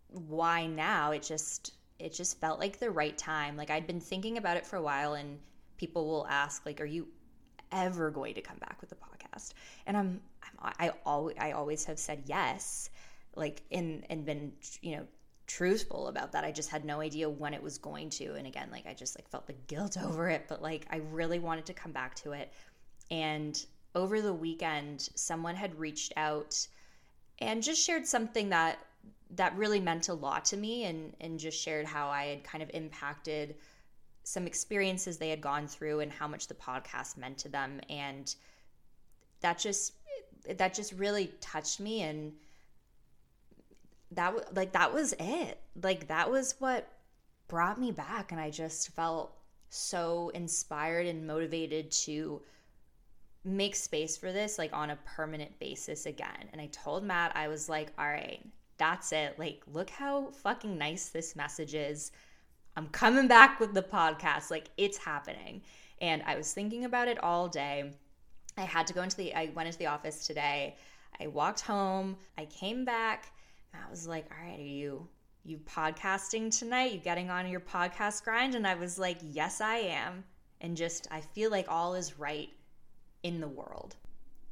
why 0.09 0.67
now? 0.67 1.13
It 1.13 1.23
just 1.23 1.73
it 1.99 2.13
just 2.13 2.39
felt 2.41 2.61
like 2.61 2.79
the 2.79 2.91
right 2.91 3.17
time. 3.17 3.57
Like 3.57 3.71
I'd 3.71 3.87
been 3.87 4.01
thinking 4.01 4.37
about 4.37 4.59
it 4.59 4.67
for 4.67 4.77
a 4.77 4.83
while 4.83 5.15
and 5.15 5.39
people 5.79 6.07
will 6.07 6.27
ask 6.29 6.67
like 6.67 6.79
are 6.79 6.85
you 6.85 7.09
ever 7.73 8.11
going 8.11 8.35
to 8.35 8.43
come 8.43 8.59
back 8.59 8.83
with 8.83 8.91
the 8.91 8.97
podcast? 8.97 9.55
And 9.87 9.97
I'm, 9.97 10.21
I'm 10.43 10.73
I 10.79 10.93
always 11.07 11.37
I 11.41 11.53
always 11.53 11.87
have 11.87 11.99
said 11.99 12.25
yes 12.27 12.91
like 13.35 13.63
in 13.71 14.05
and 14.11 14.27
been 14.27 14.53
you 14.83 14.99
know 14.99 15.07
truthful 15.49 16.07
about 16.07 16.33
that. 16.33 16.45
I 16.45 16.53
just 16.53 16.71
had 16.71 16.85
no 16.85 17.01
idea 17.01 17.29
when 17.29 17.55
it 17.55 17.63
was 17.63 17.79
going 17.79 18.11
to. 18.11 18.35
And 18.35 18.47
again, 18.47 18.69
like 18.71 18.87
I 18.87 18.95
just 18.95 19.19
like 19.19 19.29
felt 19.29 19.49
the 19.49 19.55
guilt 19.67 19.97
over 20.03 20.29
it, 20.29 20.45
but 20.49 20.63
like 20.63 20.87
I 20.91 20.99
really 21.11 21.41
wanted 21.41 21.67
to 21.67 21.73
come 21.73 21.91
back 21.91 22.15
to 22.17 22.33
it. 22.33 22.53
And 23.11 23.61
over 23.95 24.21
the 24.21 24.33
weekend, 24.33 25.09
someone 25.17 25.57
had 25.57 25.77
reached 25.79 26.13
out 26.17 26.69
and 27.41 27.63
just 27.63 27.85
shared 27.85 28.07
something 28.07 28.51
that 28.51 28.79
that 29.33 29.55
really 29.57 29.81
meant 29.81 30.09
a 30.09 30.15
lot 30.15 30.45
to 30.47 30.57
me 30.57 30.85
and 30.85 31.15
and 31.21 31.39
just 31.39 31.61
shared 31.61 31.87
how 31.87 32.09
I 32.09 32.27
had 32.27 32.45
kind 32.45 32.63
of 32.63 32.71
impacted 32.73 33.57
some 34.25 34.47
experiences 34.47 35.17
they 35.17 35.31
had 35.31 35.41
gone 35.41 35.67
through 35.67 36.01
and 36.01 36.13
how 36.13 36.29
much 36.29 36.49
the 36.49 36.55
podcast 36.55 37.17
meant 37.17 37.39
to 37.39 37.49
them 37.49 37.81
and 37.89 38.35
that 39.41 39.59
just 39.59 39.95
that 40.57 40.75
just 40.75 40.93
really 40.93 41.33
touched 41.41 41.81
me 41.81 42.03
and 42.03 42.33
that 44.13 44.35
was 44.35 44.45
like 44.55 44.73
that 44.73 44.93
was 44.93 45.15
it 45.19 45.61
like 45.83 46.09
that 46.09 46.31
was 46.31 46.55
what 46.59 46.89
brought 47.47 47.79
me 47.79 47.93
back 47.93 48.33
and 48.33 48.41
I 48.41 48.51
just 48.51 48.91
felt 48.91 49.35
so 49.71 50.31
inspired 50.35 51.07
and 51.07 51.27
motivated 51.27 51.91
to 51.91 52.41
make 53.45 53.77
space 53.77 54.17
for 54.17 54.33
this 54.33 54.59
like 54.59 54.73
on 54.73 54.91
a 54.91 54.99
permanent 55.05 55.59
basis 55.59 56.07
again. 56.07 56.49
And 56.53 56.61
I 56.61 56.67
told 56.67 57.05
Matt 57.05 57.33
I 57.35 57.49
was 57.49 57.69
like, 57.69 57.93
"All 57.99 58.07
right, 58.07 58.45
that's 58.77 59.13
it. 59.13 59.39
Like 59.39 59.63
look 59.73 59.91
how 59.91 60.31
fucking 60.31 60.77
nice 60.77 61.09
this 61.09 61.37
message 61.37 61.75
is. 61.75 62.13
I'm 62.77 62.89
coming 62.89 63.29
back 63.29 63.61
with 63.61 63.75
the 63.75 63.83
podcast. 63.83 64.51
Like 64.51 64.71
it's 64.77 64.99
happening." 64.99 65.63
And 66.01 66.23
I 66.27 66.37
was 66.37 66.53
thinking 66.53 66.85
about 66.85 67.09
it 67.09 67.23
all 67.23 67.49
day. 67.49 67.93
I 68.57 68.63
had 68.63 68.87
to 68.89 68.95
go 68.95 69.03
into 69.03 69.17
the 69.17 69.35
I 69.35 69.51
went 69.55 69.67
into 69.67 69.79
the 69.79 69.87
office 69.87 70.27
today. 70.27 70.77
I 71.21 71.27
walked 71.27 71.61
home, 71.61 72.17
I 72.37 72.45
came 72.45 72.85
back, 72.85 73.33
and 73.73 73.83
I 73.87 73.91
was 73.91 74.07
like, 74.07 74.31
"All 74.31 74.47
right, 74.47 74.59
are 74.59 74.63
you 74.63 75.09
you 75.45 75.59
podcasting 75.59 76.57
tonight? 76.57 76.93
You 76.93 76.99
getting 76.99 77.31
on 77.31 77.49
your 77.49 77.61
podcast 77.61 78.25
grind?" 78.25 78.55
And 78.55 78.67
I 78.67 78.75
was 78.75 78.99
like, 78.99 79.19
"Yes, 79.23 79.61
I 79.61 79.77
am." 79.77 80.25
And 80.61 80.77
just 80.77 81.09
I 81.11 81.21
feel 81.21 81.51
like 81.51 81.67
all 81.69 81.95
is 81.95 82.19
right 82.19 82.51
in 83.23 83.41
the 83.41 83.49
world. 83.49 83.97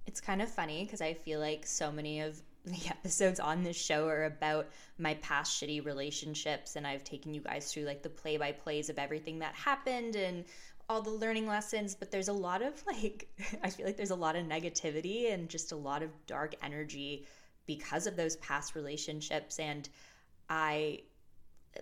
It's 0.07 0.21
kind 0.21 0.41
of 0.41 0.49
funny 0.49 0.85
because 0.85 1.01
I 1.01 1.15
feel 1.15 1.41
like 1.41 1.67
so 1.67 1.91
many 1.91 2.21
of 2.21 2.41
the 2.65 2.89
episodes 2.89 3.39
on 3.39 3.63
this 3.63 3.77
show 3.77 4.09
are 4.09 4.25
about 4.25 4.69
my 4.99 5.15
past 5.15 5.61
shitty 5.61 5.85
relationships 5.85 6.75
and 6.75 6.85
I've 6.85 7.05
taken 7.05 7.33
you 7.33 7.41
guys 7.41 7.73
through 7.73 7.85
like 7.85 8.03
the 8.03 8.09
play 8.09 8.37
by 8.37 8.51
plays 8.53 8.89
of 8.89 8.99
everything 8.99 9.39
that 9.39 9.55
happened 9.55 10.17
and 10.17 10.45
all 10.89 11.03
the 11.03 11.11
learning 11.11 11.47
lessons, 11.47 11.95
but 11.95 12.11
there's 12.11 12.29
a 12.29 12.33
lot 12.33 12.63
of 12.63 12.83
like 12.87 13.29
I 13.63 13.71
feel 13.71 13.87
like 13.87 13.97
there's 13.97 14.11
a 14.11 14.17
lot 14.17 14.37
of 14.37 14.45
negativity 14.47 15.33
and 15.33 15.49
just 15.49 15.73
a 15.73 15.77
lot 15.77 16.03
of 16.03 16.11
dark 16.27 16.55
energy 16.63 17.27
because 17.67 18.07
of 18.07 18.17
those 18.17 18.37
past 18.37 18.75
relationships 18.75 19.59
and 19.59 19.89
I 20.49 21.01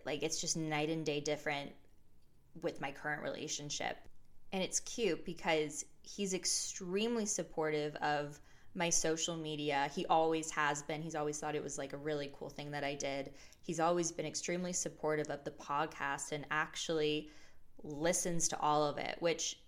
like 0.05 0.23
it's 0.23 0.41
just 0.41 0.57
night 0.57 0.91
and 0.91 1.05
day 1.05 1.21
different 1.21 1.71
with 2.63 2.81
my 2.81 2.91
current 2.91 3.23
relationship. 3.23 3.97
And 4.53 4.63
it's 4.63 4.81
cute 4.81 5.25
because 5.25 5.85
he's 6.03 6.35
extremely 6.35 7.27
supportive 7.27 7.97
of 7.97 8.41
my 8.75 8.91
social 8.91 9.37
media. 9.37 9.91
He 9.95 10.07
always 10.07 10.51
has 10.51 10.83
been. 10.83 11.03
He's 11.03 11.15
always 11.15 11.39
thought 11.39 11.55
it 11.55 11.63
was 11.63 11.79
like 11.79 11.93
a 11.93 11.97
really 11.97 12.33
cool 12.37 12.49
thing 12.49 12.71
that 12.73 12.85
I 12.85 12.95
did. 12.95 13.33
He's 13.63 13.81
always 13.81 14.13
been 14.13 14.27
extremely 14.27 14.73
supportive 14.73 15.29
of 15.31 15.45
the 15.45 15.51
podcast 15.53 16.33
and 16.33 16.45
actually 16.51 17.31
listens 17.83 18.49
to 18.49 18.61
all 18.61 18.85
of 18.85 18.99
it, 18.99 19.17
which 19.21 19.59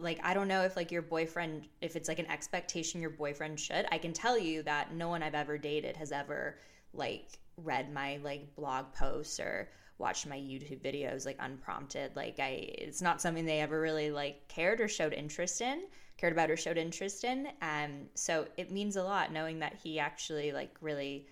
like 0.00 0.18
I 0.22 0.34
don't 0.34 0.48
know 0.48 0.62
if 0.62 0.76
like 0.76 0.90
your 0.90 1.02
boyfriend 1.02 1.68
if 1.80 1.94
it's 1.96 2.08
like 2.08 2.18
an 2.18 2.30
expectation 2.30 3.00
your 3.00 3.10
boyfriend 3.10 3.60
should. 3.60 3.86
I 3.92 3.98
can 3.98 4.12
tell 4.12 4.38
you 4.38 4.62
that 4.64 4.94
no 4.94 5.08
one 5.08 5.22
I've 5.22 5.34
ever 5.34 5.58
dated 5.58 5.96
has 5.96 6.12
ever 6.12 6.58
like 6.92 7.38
read 7.56 7.92
my 7.92 8.18
like 8.24 8.54
blog 8.56 8.92
posts 8.94 9.38
or 9.38 9.68
watched 9.98 10.26
my 10.26 10.36
YouTube 10.36 10.80
videos 10.80 11.26
like 11.26 11.36
unprompted. 11.40 12.16
Like 12.16 12.40
I 12.40 12.70
it's 12.78 13.02
not 13.02 13.20
something 13.20 13.44
they 13.44 13.60
ever 13.60 13.80
really 13.80 14.10
like 14.10 14.48
cared 14.48 14.80
or 14.80 14.88
showed 14.88 15.12
interest 15.12 15.60
in, 15.60 15.82
cared 16.16 16.32
about 16.32 16.50
or 16.50 16.56
showed 16.56 16.78
interest 16.78 17.24
in. 17.24 17.48
Um 17.60 18.08
so 18.14 18.46
it 18.56 18.70
means 18.70 18.96
a 18.96 19.04
lot 19.04 19.32
knowing 19.32 19.58
that 19.60 19.78
he 19.82 19.98
actually 19.98 20.52
like 20.52 20.74
really 20.80 21.26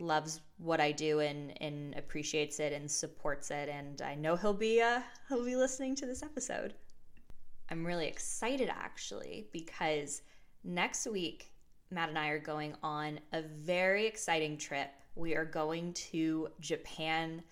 loves 0.00 0.40
what 0.58 0.80
I 0.80 0.92
do 0.92 1.20
and 1.20 1.60
and 1.62 1.94
appreciates 1.94 2.60
it 2.60 2.72
and 2.72 2.90
supports 2.90 3.50
it 3.50 3.68
and 3.68 4.02
I 4.02 4.14
know 4.14 4.36
he'll 4.36 4.52
be 4.52 4.82
uh 4.82 5.00
he'll 5.28 5.44
be 5.44 5.56
listening 5.56 5.96
to 5.96 6.06
this 6.06 6.22
episode. 6.22 6.74
I'm 7.70 7.86
really 7.86 8.06
excited 8.06 8.68
actually 8.68 9.48
because 9.52 10.22
next 10.64 11.06
week 11.06 11.50
Matt 11.90 12.08
and 12.08 12.18
I 12.18 12.28
are 12.28 12.38
going 12.38 12.74
on 12.82 13.20
a 13.32 13.42
very 13.42 14.06
exciting 14.06 14.56
trip. 14.56 14.90
We 15.14 15.34
are 15.34 15.44
going 15.44 15.92
to 15.94 16.48
Japan 16.60 17.42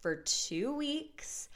for 0.00 0.16
two 0.16 0.74
weeks, 0.74 1.48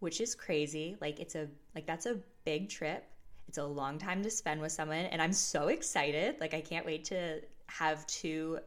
which 0.00 0.20
is 0.20 0.34
crazy. 0.34 0.96
Like 1.00 1.20
it's 1.20 1.34
a 1.34 1.48
like 1.74 1.86
that's 1.86 2.06
a 2.06 2.18
big 2.44 2.68
trip. 2.68 3.04
It's 3.48 3.58
a 3.58 3.64
long 3.64 3.98
time 3.98 4.22
to 4.22 4.30
spend 4.30 4.60
with 4.60 4.72
someone, 4.72 5.06
and 5.06 5.22
I'm 5.22 5.32
so 5.32 5.68
excited. 5.68 6.36
Like 6.40 6.52
I 6.52 6.60
can't 6.60 6.84
wait 6.84 7.04
to 7.06 7.40
have 7.66 8.06
two 8.06 8.58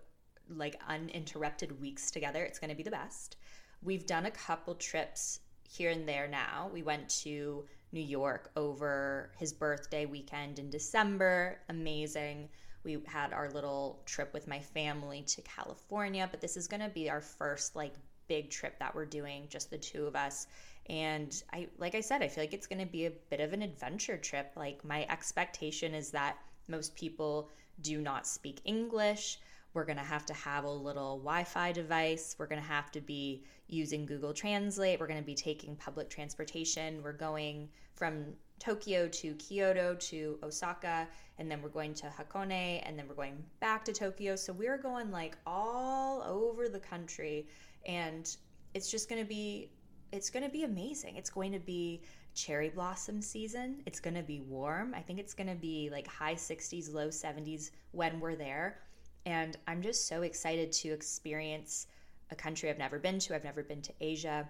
like 0.49 0.79
uninterrupted 0.87 1.79
weeks 1.79 2.11
together. 2.11 2.43
It's 2.43 2.59
going 2.59 2.71
to 2.71 2.75
be 2.75 2.83
the 2.83 2.91
best. 2.91 3.37
We've 3.83 4.05
done 4.05 4.25
a 4.25 4.31
couple 4.31 4.75
trips 4.75 5.39
here 5.71 5.89
and 5.91 6.07
there 6.07 6.27
now. 6.27 6.69
We 6.73 6.83
went 6.83 7.09
to 7.21 7.65
New 7.91 8.01
York 8.01 8.51
over 8.55 9.31
his 9.37 9.53
birthday 9.53 10.05
weekend 10.05 10.59
in 10.59 10.69
December. 10.69 11.59
Amazing. 11.69 12.49
We 12.83 12.97
had 13.05 13.31
our 13.31 13.49
little 13.51 14.01
trip 14.05 14.33
with 14.33 14.47
my 14.47 14.59
family 14.59 15.23
to 15.23 15.41
California, 15.41 16.27
but 16.29 16.41
this 16.41 16.57
is 16.57 16.67
going 16.67 16.81
to 16.81 16.89
be 16.89 17.09
our 17.09 17.21
first 17.21 17.75
like 17.75 17.93
big 18.27 18.49
trip 18.49 18.79
that 18.79 18.95
we're 18.95 19.05
doing, 19.05 19.47
just 19.49 19.69
the 19.69 19.77
two 19.77 20.05
of 20.05 20.15
us. 20.15 20.47
And 20.89 21.41
I, 21.53 21.67
like 21.77 21.95
I 21.95 22.01
said, 22.01 22.23
I 22.23 22.27
feel 22.27 22.43
like 22.43 22.53
it's 22.53 22.67
going 22.67 22.79
to 22.79 22.91
be 22.91 23.05
a 23.05 23.11
bit 23.29 23.39
of 23.39 23.53
an 23.53 23.61
adventure 23.61 24.17
trip. 24.17 24.51
Like, 24.55 24.83
my 24.83 25.05
expectation 25.09 25.93
is 25.93 26.11
that 26.11 26.37
most 26.67 26.95
people 26.95 27.49
do 27.81 28.01
not 28.01 28.25
speak 28.25 28.61
English. 28.65 29.39
We're 29.73 29.85
going 29.85 29.97
to 29.97 30.03
have 30.03 30.25
to 30.27 30.33
have 30.33 30.63
a 30.63 30.69
little 30.69 31.17
Wi 31.19 31.43
Fi 31.43 31.71
device. 31.71 32.35
We're 32.37 32.47
going 32.47 32.61
to 32.61 32.67
have 32.67 32.91
to 32.91 33.01
be 33.01 33.43
using 33.67 34.05
Google 34.05 34.33
Translate. 34.33 34.99
We're 34.99 35.07
going 35.07 35.19
to 35.19 35.25
be 35.25 35.35
taking 35.35 35.75
public 35.75 36.09
transportation. 36.09 37.01
We're 37.03 37.13
going 37.13 37.69
from 37.95 38.25
Tokyo 38.59 39.07
to 39.07 39.33
Kyoto 39.35 39.95
to 39.95 40.37
Osaka, 40.43 41.07
and 41.39 41.49
then 41.49 41.61
we're 41.61 41.69
going 41.69 41.93
to 41.95 42.07
Hakone, 42.07 42.81
and 42.85 42.97
then 42.97 43.07
we're 43.07 43.15
going 43.15 43.43
back 43.59 43.83
to 43.85 43.93
Tokyo. 43.93 44.35
So 44.35 44.53
we're 44.53 44.77
going 44.77 45.09
like 45.09 45.37
all 45.45 46.21
over 46.23 46.69
the 46.69 46.79
country 46.79 47.47
and 47.85 48.35
it's 48.73 48.89
just 48.89 49.09
going 49.09 49.21
to 49.21 49.27
be 49.27 49.69
it's 50.11 50.29
going 50.29 50.43
to 50.43 50.49
be 50.49 50.63
amazing. 50.63 51.15
It's 51.15 51.29
going 51.29 51.53
to 51.53 51.59
be 51.59 52.01
cherry 52.35 52.67
blossom 52.67 53.21
season. 53.21 53.81
It's 53.85 54.01
going 54.01 54.15
to 54.15 54.23
be 54.23 54.41
warm. 54.41 54.93
I 54.93 54.99
think 54.99 55.19
it's 55.19 55.33
going 55.33 55.47
to 55.47 55.55
be 55.55 55.89
like 55.89 56.05
high 56.05 56.35
60s, 56.35 56.93
low 56.93 57.07
70s 57.07 57.71
when 57.91 58.19
we're 58.19 58.35
there. 58.35 58.79
And 59.25 59.57
I'm 59.67 59.81
just 59.81 60.07
so 60.07 60.23
excited 60.23 60.71
to 60.73 60.89
experience 60.89 61.87
a 62.31 62.35
country 62.35 62.69
I've 62.69 62.77
never 62.77 62.99
been 62.99 63.19
to. 63.19 63.35
I've 63.35 63.43
never 63.43 63.63
been 63.63 63.81
to 63.83 63.93
Asia. 64.01 64.47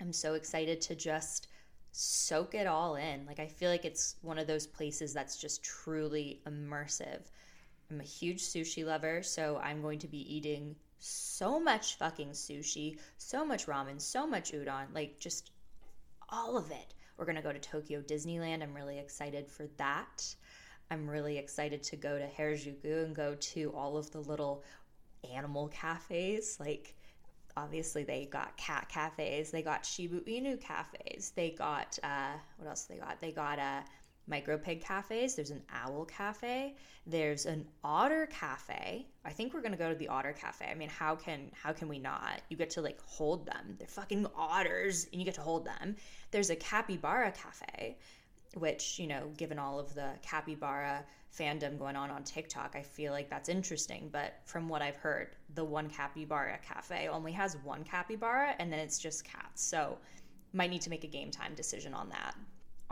I'm 0.00 0.12
so 0.12 0.34
excited 0.34 0.80
to 0.82 0.94
just 0.94 1.48
soak 1.92 2.54
it 2.54 2.66
all 2.66 2.96
in. 2.96 3.26
Like, 3.26 3.38
I 3.38 3.46
feel 3.46 3.70
like 3.70 3.84
it's 3.84 4.16
one 4.22 4.38
of 4.38 4.46
those 4.46 4.66
places 4.66 5.12
that's 5.12 5.36
just 5.36 5.62
truly 5.62 6.40
immersive. 6.46 7.20
I'm 7.90 8.00
a 8.00 8.04
huge 8.04 8.40
sushi 8.42 8.84
lover, 8.84 9.22
so 9.22 9.60
I'm 9.62 9.82
going 9.82 9.98
to 10.00 10.08
be 10.08 10.34
eating 10.34 10.74
so 10.98 11.60
much 11.60 11.98
fucking 11.98 12.30
sushi, 12.30 12.98
so 13.18 13.44
much 13.44 13.66
ramen, 13.66 14.00
so 14.00 14.26
much 14.26 14.52
udon, 14.52 14.86
like 14.94 15.18
just 15.18 15.50
all 16.30 16.56
of 16.56 16.70
it. 16.70 16.94
We're 17.16 17.26
going 17.26 17.36
to 17.36 17.42
go 17.42 17.52
to 17.52 17.58
Tokyo 17.58 18.00
Disneyland. 18.00 18.62
I'm 18.62 18.74
really 18.74 18.98
excited 18.98 19.46
for 19.48 19.68
that. 19.76 20.34
I'm 20.92 21.08
really 21.08 21.38
excited 21.38 21.82
to 21.84 21.96
go 21.96 22.18
to 22.18 22.26
Harajuku 22.26 23.04
and 23.04 23.16
go 23.16 23.34
to 23.34 23.72
all 23.74 23.96
of 23.96 24.10
the 24.10 24.20
little 24.20 24.62
animal 25.32 25.68
cafes. 25.68 26.58
Like, 26.60 26.94
obviously, 27.56 28.04
they 28.04 28.26
got 28.26 28.54
cat 28.58 28.90
cafes, 28.90 29.50
they 29.50 29.62
got 29.62 29.86
Shiba 29.86 30.20
Inu 30.20 30.60
cafes, 30.60 31.32
they 31.34 31.48
got, 31.50 31.98
uh, 32.02 32.32
what 32.58 32.68
else 32.68 32.84
they 32.84 32.96
got? 32.96 33.22
They 33.22 33.32
got, 33.32 33.58
uh, 33.58 33.80
micro 34.26 34.58
pig 34.58 34.84
cafes. 34.84 35.34
There's 35.34 35.50
an 35.50 35.62
owl 35.72 36.04
cafe. 36.04 36.76
There's 37.06 37.46
an 37.46 37.66
otter 37.82 38.26
cafe. 38.26 39.06
I 39.24 39.30
think 39.30 39.52
we're 39.52 39.62
gonna 39.62 39.76
go 39.76 39.88
to 39.88 39.96
the 39.96 40.08
otter 40.08 40.32
cafe. 40.32 40.66
I 40.70 40.74
mean, 40.74 40.88
how 40.88 41.16
can 41.16 41.50
how 41.54 41.72
can 41.72 41.88
we 41.88 41.98
not? 41.98 42.40
You 42.48 42.56
get 42.56 42.70
to 42.70 42.82
like 42.82 43.00
hold 43.02 43.46
them. 43.46 43.76
They're 43.78 43.88
fucking 43.88 44.26
otters, 44.36 45.08
and 45.12 45.20
you 45.20 45.24
get 45.24 45.34
to 45.34 45.40
hold 45.40 45.64
them. 45.64 45.96
There's 46.30 46.50
a 46.50 46.56
capybara 46.56 47.32
cafe, 47.32 47.98
which 48.54 48.98
you 48.98 49.06
know, 49.06 49.30
given 49.36 49.58
all 49.58 49.78
of 49.78 49.94
the 49.94 50.10
capybara 50.22 51.04
fandom 51.36 51.78
going 51.78 51.96
on 51.96 52.10
on 52.10 52.22
TikTok, 52.24 52.74
I 52.74 52.82
feel 52.82 53.12
like 53.12 53.30
that's 53.30 53.48
interesting. 53.48 54.10
But 54.12 54.34
from 54.44 54.68
what 54.68 54.82
I've 54.82 54.96
heard, 54.96 55.36
the 55.54 55.64
one 55.64 55.88
capybara 55.88 56.58
cafe 56.66 57.08
only 57.08 57.32
has 57.32 57.56
one 57.64 57.84
capybara, 57.84 58.54
and 58.58 58.72
then 58.72 58.78
it's 58.78 58.98
just 58.98 59.24
cats. 59.24 59.62
So 59.62 59.98
might 60.52 60.70
need 60.70 60.82
to 60.82 60.90
make 60.90 61.04
a 61.04 61.08
game 61.08 61.30
time 61.30 61.54
decision 61.54 61.94
on 61.94 62.10
that 62.10 62.34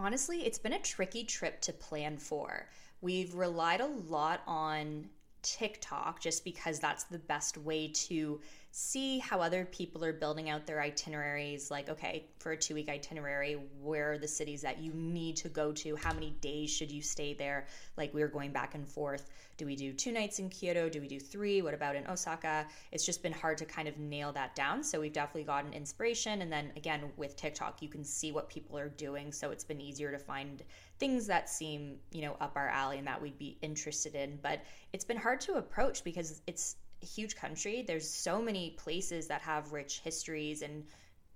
honestly, 0.00 0.46
it's 0.46 0.58
been 0.58 0.72
a 0.72 0.78
tricky 0.78 1.24
trip 1.24 1.60
to 1.60 1.72
plan 1.72 2.16
for. 2.16 2.66
We've 3.02 3.34
relied 3.34 3.80
a 3.80 3.86
lot 3.86 4.40
on 4.46 5.08
TikTok 5.42 6.20
just 6.20 6.44
because 6.44 6.78
that's 6.78 7.04
the 7.04 7.18
best 7.18 7.58
way 7.58 7.88
to 7.88 8.40
see 8.72 9.18
how 9.18 9.40
other 9.40 9.64
people 9.64 10.04
are 10.04 10.12
building 10.12 10.48
out 10.48 10.64
their 10.64 10.80
itineraries. 10.80 11.70
Like, 11.70 11.88
okay, 11.88 12.26
for 12.38 12.52
a 12.52 12.56
two 12.56 12.74
week 12.74 12.88
itinerary, 12.88 13.58
where 13.82 14.12
are 14.12 14.18
the 14.18 14.28
cities 14.28 14.62
that 14.62 14.78
you 14.78 14.92
need 14.92 15.36
to 15.36 15.48
go 15.48 15.72
to? 15.72 15.96
How 15.96 16.12
many 16.12 16.30
days 16.40 16.70
should 16.70 16.90
you 16.90 17.02
stay 17.02 17.34
there? 17.34 17.66
Like, 17.96 18.14
we 18.14 18.22
are 18.22 18.28
going 18.28 18.52
back 18.52 18.74
and 18.74 18.86
forth. 18.86 19.30
Do 19.56 19.66
we 19.66 19.74
do 19.74 19.92
two 19.92 20.12
nights 20.12 20.38
in 20.38 20.48
Kyoto? 20.48 20.88
Do 20.88 21.00
we 21.00 21.08
do 21.08 21.18
three? 21.18 21.62
What 21.62 21.74
about 21.74 21.96
in 21.96 22.06
Osaka? 22.06 22.66
It's 22.92 23.04
just 23.04 23.22
been 23.22 23.32
hard 23.32 23.58
to 23.58 23.64
kind 23.64 23.88
of 23.88 23.98
nail 23.98 24.32
that 24.32 24.54
down. 24.54 24.84
So, 24.84 25.00
we've 25.00 25.12
definitely 25.12 25.44
gotten 25.44 25.72
inspiration. 25.72 26.42
And 26.42 26.52
then 26.52 26.72
again, 26.76 27.10
with 27.16 27.36
TikTok, 27.36 27.82
you 27.82 27.88
can 27.88 28.04
see 28.04 28.30
what 28.30 28.48
people 28.48 28.78
are 28.78 28.88
doing. 28.88 29.32
So, 29.32 29.50
it's 29.50 29.64
been 29.64 29.80
easier 29.80 30.12
to 30.12 30.18
find 30.18 30.62
things 31.00 31.26
that 31.26 31.48
seem, 31.50 31.96
you 32.12 32.22
know, 32.22 32.36
up 32.40 32.52
our 32.54 32.68
alley 32.68 32.98
and 32.98 33.06
that 33.08 33.20
we'd 33.20 33.38
be 33.38 33.58
interested 33.62 34.14
in. 34.14 34.38
But 34.42 34.60
it's 34.92 35.04
been 35.04 35.16
hard 35.16 35.40
to 35.42 35.54
approach 35.54 36.04
because 36.04 36.40
it's 36.46 36.76
huge 37.06 37.36
country. 37.36 37.82
There's 37.86 38.08
so 38.08 38.40
many 38.40 38.70
places 38.70 39.26
that 39.28 39.40
have 39.42 39.72
rich 39.72 40.00
histories 40.00 40.62
and 40.62 40.84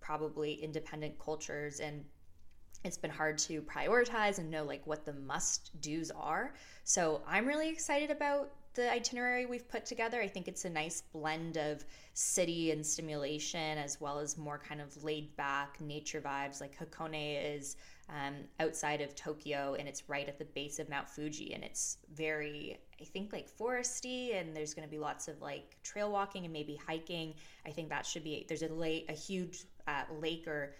probably 0.01 0.55
independent 0.55 1.19
cultures 1.19 1.81
and 1.81 2.05
it's 2.85 2.99
been 2.99 3.11
hard 3.11 3.39
to 3.39 3.63
prioritize 3.63 4.39
and 4.39 4.51
know 4.51 4.63
like 4.63 4.87
what 4.87 5.07
the 5.07 5.15
must 5.15 5.71
do's 5.81 6.11
are. 6.11 6.55
So 6.85 7.23
I'm 7.27 7.47
really 7.47 7.71
excited 7.71 8.11
about 8.11 8.53
the 8.75 8.93
itinerary 8.93 9.47
we've 9.47 9.67
put 9.69 9.87
together. 9.87 10.21
I 10.21 10.29
think 10.29 10.49
it's 10.49 10.65
a 10.67 10.71
nice 10.71 11.01
blend 11.01 11.57
of 11.57 11.85
city 12.13 12.73
and 12.73 12.85
stimulation 12.85 13.79
as 13.79 14.01
well 14.01 14.19
as 14.19 14.37
more 14.37 14.59
kind 14.59 14.81
of 14.81 15.03
laid 15.03 15.35
back 15.37 15.81
nature 15.81 16.21
vibes. 16.21 16.61
Like 16.61 16.77
Hakone 16.79 17.57
is 17.57 17.77
um, 18.11 18.35
outside 18.61 19.01
of 19.01 19.15
Tokyo 19.15 19.77
and 19.79 19.89
it's 19.89 20.09
right 20.09 20.29
at 20.29 20.39
the 20.39 20.45
base 20.45 20.79
of 20.79 20.89
Mount 20.89 21.09
Fuji 21.09 21.55
and 21.55 21.65
it's 21.65 21.99
very 22.15 22.79
I 23.01 23.05
think 23.05 23.33
like 23.33 23.49
foresty 23.51 24.39
and 24.39 24.57
there's 24.57 24.75
going 24.75 24.87
to 24.87 24.91
be 24.91 24.99
lots 24.99 25.29
of 25.29 25.41
like 25.41 25.77
trail 25.83 26.11
walking 26.11 26.45
and 26.45 26.53
maybe 26.53 26.79
hiking. 26.87 27.35
I 27.67 27.71
think 27.71 27.89
that 27.89 28.07
should 28.07 28.25
be 28.25 28.45
there's 28.49 28.63
a 28.63 28.69
lake, 28.69 29.07
a 29.09 29.13
huge 29.13 29.65
uh, 29.87 30.05
lake 30.21 30.47
or 30.47 30.75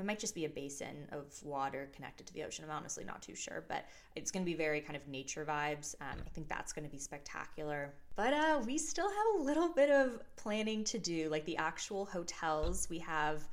it 0.00 0.06
might 0.06 0.18
just 0.18 0.34
be 0.34 0.46
a 0.46 0.48
basin 0.48 1.06
of 1.12 1.26
water 1.44 1.90
connected 1.94 2.26
to 2.26 2.34
the 2.34 2.42
ocean. 2.42 2.64
I'm 2.64 2.70
honestly 2.74 3.04
not 3.04 3.22
too 3.22 3.34
sure, 3.34 3.64
but 3.68 3.84
it's 4.16 4.30
going 4.30 4.44
to 4.44 4.50
be 4.50 4.56
very 4.56 4.80
kind 4.80 4.96
of 4.96 5.06
nature 5.06 5.44
vibes. 5.44 5.94
Um, 6.00 6.18
I 6.24 6.30
think 6.30 6.48
that's 6.48 6.72
going 6.72 6.84
to 6.84 6.90
be 6.90 6.98
spectacular. 6.98 7.92
But 8.16 8.32
uh, 8.32 8.62
we 8.64 8.78
still 8.78 9.08
have 9.08 9.40
a 9.40 9.42
little 9.42 9.68
bit 9.68 9.90
of 9.90 10.22
planning 10.36 10.84
to 10.84 10.98
do, 10.98 11.28
like 11.28 11.44
the 11.44 11.56
actual 11.58 12.06
hotels. 12.06 12.88
We 12.88 12.98
have, 13.00 13.46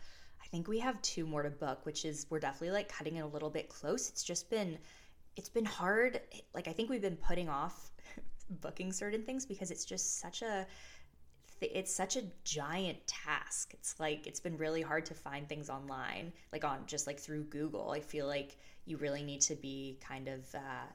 I 0.48 0.50
think 0.50 0.70
we 0.70 0.80
have 0.80 1.01
two 1.01 1.25
more 1.25 1.44
to 1.44 1.50
book, 1.50 1.86
which 1.86 2.06
is 2.06 2.25
we're 2.30 2.39
definitely 2.39 2.72
like 2.72 2.88
cutting 2.88 3.18
it 3.18 3.22
a 3.22 3.27
little 3.27 3.50
bit 3.50 3.68
close. 3.68 4.10
It's 4.10 4.24
just 4.24 4.50
been, 4.50 4.77
it's 5.36 5.50
been 5.50 5.66
hard. 5.66 6.22
Like 6.56 6.70
I 6.70 6.74
think 6.74 6.89
we've 6.89 7.01
been 7.01 7.18
putting 7.18 7.50
off 7.50 7.92
booking 8.62 8.94
certain 8.94 9.24
things 9.24 9.46
because 9.46 9.72
it's 9.72 9.84
just 9.84 10.22
such 10.22 10.42
a 10.42 10.66
it's 11.60 11.94
such 11.94 12.16
a 12.16 12.22
giant 12.44 13.06
task. 13.08 13.74
It's 13.74 14.00
like 14.00 14.25
it's 14.25 14.39
been 14.39 14.58
really 14.58 14.82
hard 14.82 15.06
to 15.08 15.13
find 15.13 15.50
things 15.50 15.70
online, 15.70 16.32
like 16.54 16.63
on 16.63 16.80
just 16.86 17.08
like 17.08 17.20
through 17.20 17.44
Google. 17.46 17.92
I 17.92 18.00
feel 18.00 18.27
like 18.27 18.58
you 18.86 18.98
really 18.98 19.24
need 19.24 19.42
to 19.42 19.56
be 19.56 20.00
kind 20.00 20.30
of 20.30 20.54
uh, 20.56 20.86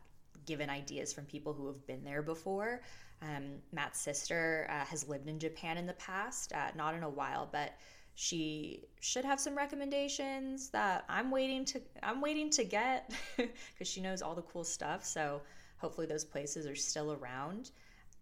given 0.47 0.71
ideas 0.71 1.13
from 1.13 1.25
people 1.25 1.53
who 1.53 1.67
have 1.67 1.87
been 1.87 2.05
there 2.05 2.23
before. 2.23 2.81
Um, 3.21 3.57
Matt's 3.73 4.01
sister 4.01 4.67
uh, 4.71 4.85
has 4.87 5.09
lived 5.09 5.29
in 5.29 5.39
Japan 5.39 5.77
in 5.77 5.87
the 5.87 5.93
past, 5.95 6.53
uh, 6.53 6.71
not 6.77 6.95
in 6.95 7.03
a 7.03 7.11
while, 7.11 7.49
but 7.51 7.73
she 8.15 8.85
should 9.01 9.25
have 9.25 9.41
some 9.41 9.57
recommendations 9.57 10.69
that 10.71 11.05
I'm 11.09 11.31
waiting 11.31 11.65
to 11.67 11.81
I'm 12.03 12.21
waiting 12.21 12.51
to 12.51 12.65
get 12.65 13.11
because 13.37 13.89
she 13.89 14.01
knows 14.01 14.23
all 14.23 14.35
the 14.35 14.43
cool 14.43 14.65
stuff. 14.65 15.05
So 15.05 15.41
hopefully 15.79 16.07
those 16.07 16.25
places 16.25 16.67
are 16.67 16.77
still 16.77 17.13
around. 17.13 17.71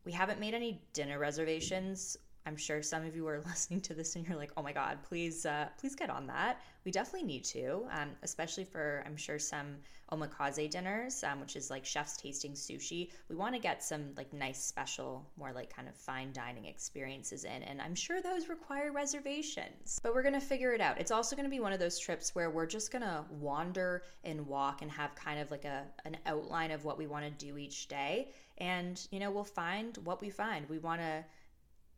We 0.05 0.13
haven't 0.13 0.41
made 0.41 0.55
any 0.55 0.81
dinner 0.93 1.19
reservations 1.19 2.17
I'm 2.47 2.57
sure 2.57 2.83
some 2.83 3.05
of 3.05 3.15
you 3.15 3.27
are 3.29 3.41
listening 3.47 3.81
to 3.83 3.95
this 3.95 4.17
and 4.17 4.27
you're 4.27 4.37
like, 4.37 4.53
"Oh 4.57 4.63
my 4.63 4.73
God, 4.73 4.99
please, 5.03 5.47
uh, 5.47 5.69
please 5.79 5.95
get 5.95 6.11
on 6.11 6.27
that." 6.29 6.61
We 6.85 6.91
definitely 6.91 7.27
need 7.27 7.45
to, 7.45 7.87
um, 7.91 8.11
especially 8.23 8.65
for 8.65 9.03
I'm 9.07 9.17
sure 9.17 9.39
some 9.39 9.77
omakase 10.11 10.71
dinners, 10.71 11.23
um, 11.23 11.41
which 11.41 11.55
is 11.55 11.71
like 11.71 11.85
chefs 11.85 12.17
tasting 12.17 12.53
sushi. 12.53 13.11
We 13.29 13.37
want 13.37 13.55
to 13.55 13.61
get 13.61 13.83
some 13.83 14.15
like 14.17 14.33
nice, 14.33 14.63
special, 14.63 15.25
more 15.37 15.53
like 15.53 15.75
kind 15.75 15.89
of 15.89 15.95
fine 15.95 16.33
dining 16.33 16.65
experiences 16.65 17.45
in, 17.45 17.63
and 17.63 17.81
I'm 17.81 17.95
sure 17.95 18.21
those 18.21 18.49
require 18.49 18.93
reservations. 18.93 20.01
But 20.03 20.15
we're 20.15 20.23
gonna 20.23 20.41
figure 20.41 20.73
it 20.73 20.81
out. 20.81 20.99
It's 20.99 21.11
also 21.11 21.37
gonna 21.37 21.49
be 21.49 21.61
one 21.61 21.73
of 21.73 21.79
those 21.79 21.99
trips 21.99 22.35
where 22.35 22.51
we're 22.51 22.67
just 22.67 22.91
gonna 22.91 23.25
wander 23.31 24.03
and 24.25 24.47
walk 24.47 24.83
and 24.83 24.91
have 24.91 25.15
kind 25.15 25.41
of 25.41 25.51
like 25.51 25.65
a 25.65 25.85
an 26.05 26.17
outline 26.27 26.71
of 26.71 26.85
what 26.85 26.99
we 26.99 27.07
want 27.07 27.25
to 27.25 27.47
do 27.47 27.59
each 27.59 27.89
day, 27.89 28.29
and 28.59 29.07
you 29.11 29.21
know 29.21 29.31
we'll 29.31 29.45
find 29.45 29.99
what 29.99 30.21
we 30.21 30.31
find. 30.31 30.69
We 30.69 30.79
want 30.79 31.01
to 31.01 31.25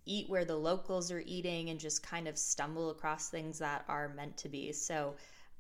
eat 0.07 0.29
where 0.29 0.45
the 0.45 0.57
locals 0.57 1.11
are 1.11 1.23
eating 1.27 1.71
and 1.71 1.79
just 1.79 2.03
kind 2.03 2.27
of 2.29 2.37
stumble 2.37 2.91
across 2.91 3.29
things 3.29 3.59
that 3.59 3.85
are 3.89 4.09
meant 4.11 4.37
to 4.39 4.49
be. 4.49 4.73
So 4.73 5.15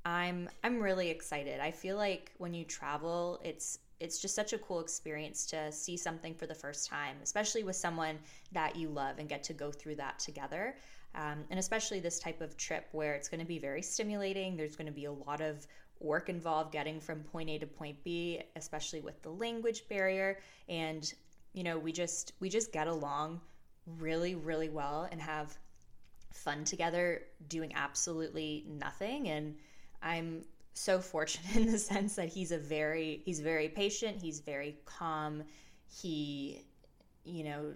I'm 0.04 0.48
I'm 0.64 0.80
really 0.80 1.10
excited. 1.10 1.60
I 1.60 1.70
feel 1.70 1.96
like 1.96 2.32
when 2.38 2.54
you 2.54 2.64
travel, 2.64 3.40
it's 3.44 3.78
it's 4.00 4.18
just 4.18 4.34
such 4.34 4.52
a 4.52 4.58
cool 4.58 4.80
experience 4.80 5.46
to 5.46 5.70
see 5.70 5.96
something 5.96 6.34
for 6.34 6.46
the 6.46 6.54
first 6.54 6.88
time, 6.88 7.16
especially 7.22 7.62
with 7.62 7.76
someone 7.76 8.18
that 8.50 8.74
you 8.74 8.88
love 8.88 9.18
and 9.18 9.28
get 9.28 9.44
to 9.44 9.52
go 9.52 9.70
through 9.70 9.94
that 9.96 10.18
together. 10.18 10.74
Um, 11.14 11.44
and 11.50 11.60
especially 11.60 12.00
this 12.00 12.18
type 12.18 12.40
of 12.40 12.56
trip 12.56 12.88
where 12.92 13.14
it's 13.14 13.28
going 13.28 13.40
to 13.40 13.46
be 13.46 13.58
very 13.58 13.82
stimulating. 13.82 14.56
There's 14.56 14.74
going 14.74 14.86
to 14.86 14.92
be 14.92 15.04
a 15.04 15.12
lot 15.12 15.40
of 15.40 15.66
work 16.00 16.28
involved 16.28 16.72
getting 16.72 16.98
from 17.00 17.22
point 17.22 17.48
A 17.50 17.58
to 17.58 17.66
point 17.66 18.02
B, 18.02 18.42
especially 18.56 19.02
with 19.02 19.22
the 19.22 19.30
language 19.30 19.88
barrier. 19.88 20.38
And 20.68 21.12
you 21.52 21.62
know, 21.62 21.78
we 21.78 21.92
just 21.92 22.32
we 22.40 22.48
just 22.48 22.72
get 22.72 22.88
along 22.88 23.40
really, 23.86 24.34
really 24.34 24.68
well 24.68 25.08
and 25.10 25.20
have 25.20 25.56
fun 26.32 26.64
together 26.64 27.22
doing 27.48 27.72
absolutely 27.74 28.64
nothing. 28.68 29.28
And 29.28 29.56
I'm 30.02 30.44
so 30.74 31.00
fortunate 31.00 31.56
in 31.56 31.70
the 31.70 31.78
sense 31.78 32.16
that 32.16 32.28
he's 32.28 32.52
a 32.52 32.58
very 32.58 33.22
he's 33.24 33.40
very 33.40 33.68
patient, 33.68 34.20
he's 34.20 34.40
very 34.40 34.76
calm. 34.84 35.42
He, 35.88 36.62
you 37.24 37.44
know, 37.44 37.74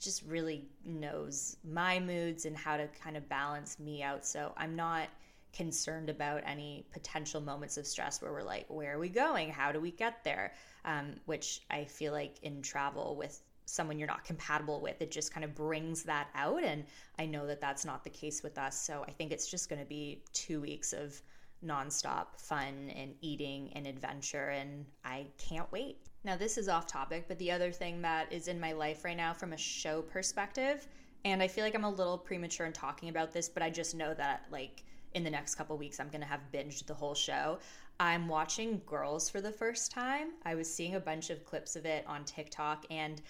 just 0.00 0.24
really 0.26 0.68
knows 0.84 1.56
my 1.64 1.98
moods 2.00 2.44
and 2.44 2.56
how 2.56 2.76
to 2.76 2.88
kind 3.02 3.16
of 3.16 3.28
balance 3.28 3.78
me 3.78 4.02
out. 4.02 4.26
So 4.26 4.52
I'm 4.56 4.76
not 4.76 5.08
concerned 5.52 6.10
about 6.10 6.42
any 6.44 6.84
potential 6.92 7.40
moments 7.40 7.78
of 7.78 7.86
stress 7.86 8.20
where 8.20 8.32
we're 8.32 8.42
like, 8.42 8.66
where 8.68 8.94
are 8.94 8.98
we 8.98 9.08
going? 9.08 9.48
How 9.48 9.72
do 9.72 9.80
we 9.80 9.90
get 9.90 10.22
there? 10.22 10.52
Um, 10.84 11.14
which 11.24 11.62
I 11.70 11.84
feel 11.84 12.12
like 12.12 12.36
in 12.42 12.60
travel 12.60 13.16
with 13.16 13.40
someone 13.66 13.98
you're 13.98 14.08
not 14.08 14.24
compatible 14.24 14.80
with 14.80 15.02
it 15.02 15.10
just 15.10 15.34
kind 15.34 15.44
of 15.44 15.54
brings 15.54 16.02
that 16.04 16.28
out 16.34 16.62
and 16.62 16.84
i 17.18 17.26
know 17.26 17.46
that 17.46 17.60
that's 17.60 17.84
not 17.84 18.02
the 18.04 18.10
case 18.10 18.42
with 18.42 18.56
us 18.56 18.80
so 18.80 19.04
i 19.06 19.10
think 19.10 19.32
it's 19.32 19.50
just 19.50 19.68
going 19.68 19.80
to 19.80 19.86
be 19.86 20.22
two 20.32 20.60
weeks 20.60 20.92
of 20.92 21.20
nonstop 21.64 22.26
fun 22.38 22.90
and 22.96 23.14
eating 23.20 23.70
and 23.74 23.86
adventure 23.86 24.48
and 24.48 24.84
i 25.04 25.26
can't 25.38 25.70
wait. 25.72 25.98
Now 26.22 26.36
this 26.36 26.58
is 26.58 26.68
off 26.68 26.86
topic 26.86 27.26
but 27.28 27.38
the 27.38 27.50
other 27.50 27.72
thing 27.72 28.02
that 28.02 28.32
is 28.32 28.48
in 28.48 28.60
my 28.60 28.72
life 28.72 29.04
right 29.04 29.16
now 29.16 29.32
from 29.32 29.52
a 29.52 29.56
show 29.56 30.02
perspective 30.02 30.86
and 31.24 31.42
i 31.42 31.48
feel 31.48 31.64
like 31.64 31.74
i'm 31.74 31.84
a 31.84 31.90
little 31.90 32.18
premature 32.18 32.66
in 32.66 32.72
talking 32.72 33.08
about 33.08 33.32
this 33.32 33.48
but 33.48 33.62
i 33.62 33.70
just 33.70 33.94
know 33.94 34.12
that 34.14 34.44
like 34.50 34.84
in 35.14 35.24
the 35.24 35.30
next 35.30 35.54
couple 35.54 35.76
weeks 35.78 35.98
i'm 35.98 36.08
going 36.08 36.20
to 36.20 36.26
have 36.26 36.40
binged 36.52 36.86
the 36.86 36.94
whole 36.94 37.14
show. 37.14 37.58
I'm 37.98 38.28
watching 38.28 38.82
girls 38.84 39.30
for 39.30 39.40
the 39.40 39.50
first 39.50 39.90
time. 39.90 40.32
I 40.44 40.54
was 40.54 40.72
seeing 40.72 40.96
a 40.96 41.00
bunch 41.00 41.30
of 41.30 41.44
clips 41.46 41.76
of 41.76 41.86
it 41.86 42.04
on 42.06 42.24
tiktok 42.24 42.84
and 42.90 43.22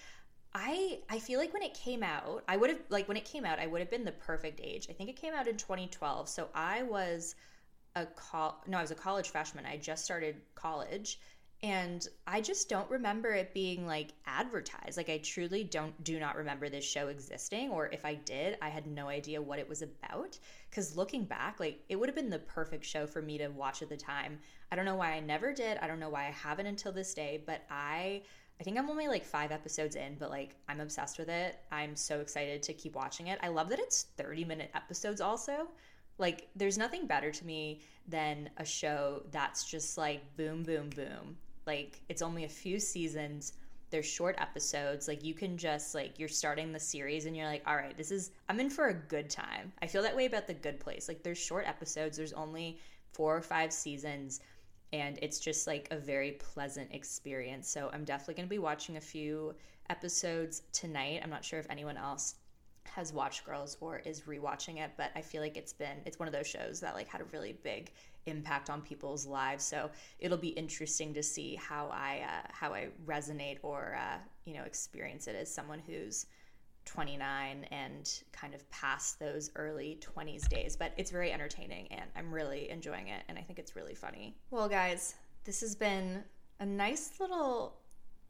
I 0.59 0.99
I 1.07 1.19
feel 1.19 1.39
like 1.39 1.53
when 1.53 1.61
it 1.61 1.75
came 1.75 2.01
out, 2.01 2.43
I 2.47 2.57
would 2.57 2.71
have 2.71 2.79
like 2.89 3.07
when 3.07 3.15
it 3.15 3.25
came 3.25 3.45
out, 3.45 3.59
I 3.59 3.67
would 3.67 3.79
have 3.79 3.91
been 3.91 4.03
the 4.03 4.11
perfect 4.11 4.59
age. 4.63 4.87
I 4.89 4.93
think 4.93 5.09
it 5.09 5.15
came 5.15 5.33
out 5.33 5.47
in 5.47 5.55
2012, 5.55 6.27
so 6.27 6.49
I 6.55 6.81
was 6.81 7.35
a 7.95 8.07
col 8.07 8.63
no, 8.65 8.79
I 8.79 8.81
was 8.81 8.89
a 8.89 8.95
college 8.95 9.29
freshman. 9.29 9.67
I 9.67 9.77
just 9.77 10.03
started 10.03 10.37
college, 10.55 11.19
and 11.61 12.07
I 12.25 12.41
just 12.41 12.69
don't 12.69 12.89
remember 12.89 13.33
it 13.33 13.53
being 13.53 13.85
like 13.85 14.13
advertised. 14.25 14.97
Like 14.97 15.09
I 15.09 15.19
truly 15.19 15.63
don't 15.63 16.03
do 16.03 16.19
not 16.19 16.35
remember 16.35 16.69
this 16.69 16.85
show 16.85 17.09
existing, 17.09 17.69
or 17.69 17.89
if 17.93 18.03
I 18.03 18.15
did, 18.15 18.57
I 18.59 18.69
had 18.69 18.87
no 18.87 19.09
idea 19.09 19.39
what 19.39 19.59
it 19.59 19.69
was 19.69 19.83
about. 19.83 20.39
Because 20.71 20.97
looking 20.97 21.23
back, 21.23 21.59
like 21.59 21.83
it 21.87 21.97
would 21.97 22.09
have 22.09 22.15
been 22.15 22.31
the 22.31 22.39
perfect 22.39 22.83
show 22.83 23.05
for 23.05 23.21
me 23.21 23.37
to 23.37 23.49
watch 23.49 23.83
at 23.83 23.89
the 23.89 23.97
time. 23.97 24.39
I 24.71 24.75
don't 24.75 24.85
know 24.85 24.95
why 24.95 25.11
I 25.11 25.19
never 25.19 25.53
did. 25.53 25.77
I 25.77 25.87
don't 25.87 25.99
know 25.99 26.09
why 26.09 26.25
I 26.27 26.31
haven't 26.31 26.65
until 26.65 26.91
this 26.91 27.13
day, 27.13 27.43
but 27.45 27.61
I 27.69 28.23
I 28.59 28.63
think 28.63 28.77
I'm 28.77 28.89
only 28.89 29.07
like 29.07 29.23
five 29.23 29.51
episodes 29.51 29.95
in, 29.95 30.15
but 30.19 30.31
like 30.31 30.55
I'm 30.67 30.79
obsessed 30.79 31.19
with 31.19 31.29
it. 31.29 31.59
I'm 31.71 31.95
so 31.95 32.19
excited 32.21 32.63
to 32.63 32.73
keep 32.73 32.95
watching 32.95 33.27
it. 33.27 33.39
I 33.43 33.49
love 33.49 33.69
that 33.69 33.79
it's 33.79 34.07
30 34.17 34.45
minute 34.45 34.71
episodes 34.73 35.21
also. 35.21 35.67
Like, 36.17 36.47
there's 36.55 36.77
nothing 36.77 37.05
better 37.05 37.31
to 37.31 37.45
me 37.45 37.81
than 38.07 38.49
a 38.57 38.65
show 38.65 39.21
that's 39.31 39.69
just 39.69 39.97
like 39.97 40.21
boom, 40.35 40.63
boom, 40.63 40.89
boom. 40.89 41.37
Like, 41.65 42.01
it's 42.09 42.21
only 42.21 42.45
a 42.45 42.49
few 42.49 42.79
seasons. 42.79 43.53
They're 43.89 44.03
short 44.03 44.35
episodes. 44.39 45.07
Like, 45.07 45.23
you 45.23 45.33
can 45.33 45.57
just, 45.57 45.93
like, 45.93 46.17
you're 46.17 46.29
starting 46.29 46.71
the 46.71 46.79
series 46.79 47.25
and 47.25 47.35
you're 47.35 47.45
like, 47.45 47.63
all 47.67 47.75
right, 47.75 47.95
this 47.95 48.11
is, 48.11 48.31
I'm 48.49 48.59
in 48.59 48.69
for 48.69 48.87
a 48.87 48.93
good 48.93 49.29
time. 49.29 49.71
I 49.81 49.87
feel 49.87 50.01
that 50.03 50.15
way 50.15 50.25
about 50.25 50.47
The 50.47 50.53
Good 50.53 50.79
Place. 50.79 51.07
Like, 51.07 51.23
there's 51.23 51.37
short 51.37 51.67
episodes, 51.67 52.17
there's 52.17 52.33
only 52.33 52.79
four 53.13 53.35
or 53.35 53.41
five 53.41 53.71
seasons 53.71 54.41
and 54.93 55.19
it's 55.21 55.39
just 55.39 55.67
like 55.67 55.87
a 55.91 55.97
very 55.97 56.31
pleasant 56.33 56.93
experience. 56.93 57.69
So 57.69 57.89
I'm 57.93 58.05
definitely 58.05 58.35
going 58.35 58.47
to 58.47 58.49
be 58.49 58.59
watching 58.59 58.97
a 58.97 59.01
few 59.01 59.53
episodes 59.89 60.63
tonight. 60.71 61.21
I'm 61.23 61.29
not 61.29 61.43
sure 61.43 61.59
if 61.59 61.67
anyone 61.69 61.97
else 61.97 62.35
has 62.85 63.13
watched 63.13 63.45
Girls 63.45 63.77
or 63.81 63.99
is 63.99 64.21
rewatching 64.21 64.79
it, 64.79 64.91
but 64.97 65.11
I 65.15 65.21
feel 65.21 65.41
like 65.41 65.57
it's 65.57 65.73
been 65.73 65.97
it's 66.05 66.19
one 66.19 66.27
of 66.27 66.33
those 66.33 66.47
shows 66.47 66.79
that 66.79 66.95
like 66.95 67.07
had 67.07 67.21
a 67.21 67.25
really 67.25 67.57
big 67.63 67.91
impact 68.25 68.69
on 68.69 68.81
people's 68.81 69.25
lives. 69.25 69.63
So 69.63 69.89
it'll 70.19 70.37
be 70.37 70.49
interesting 70.49 71.13
to 71.13 71.23
see 71.23 71.55
how 71.55 71.89
I 71.91 72.21
uh, 72.23 72.47
how 72.51 72.73
I 72.73 72.87
resonate 73.05 73.57
or 73.61 73.97
uh, 73.99 74.17
you 74.45 74.53
know 74.53 74.63
experience 74.63 75.27
it 75.27 75.35
as 75.35 75.53
someone 75.53 75.81
who's 75.85 76.27
29 76.87 77.65
and 77.71 78.21
kind 78.31 78.55
of 78.55 78.67
past 78.71 79.19
those 79.19 79.51
early 79.55 79.99
20s 80.01 80.47
days. 80.49 80.75
But 80.75 80.93
it's 80.97 81.11
very 81.11 81.31
entertaining 81.31 81.87
and 81.91 82.09
I'm 82.15 82.33
really 82.33 82.69
enjoying 82.69 83.09
it 83.09 83.23
and 83.27 83.37
I 83.37 83.41
think 83.41 83.59
it's 83.59 83.75
really 83.75 83.93
funny. 83.93 84.35
Well, 84.49 84.69
guys, 84.69 85.15
this 85.43 85.61
has 85.61 85.75
been 85.75 86.23
a 86.59 86.65
nice 86.65 87.19
little 87.19 87.77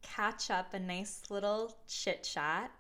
catch 0.02 0.50
up, 0.50 0.74
a 0.74 0.80
nice 0.80 1.22
little 1.30 1.78
chit 1.88 2.24
chat. 2.24 2.72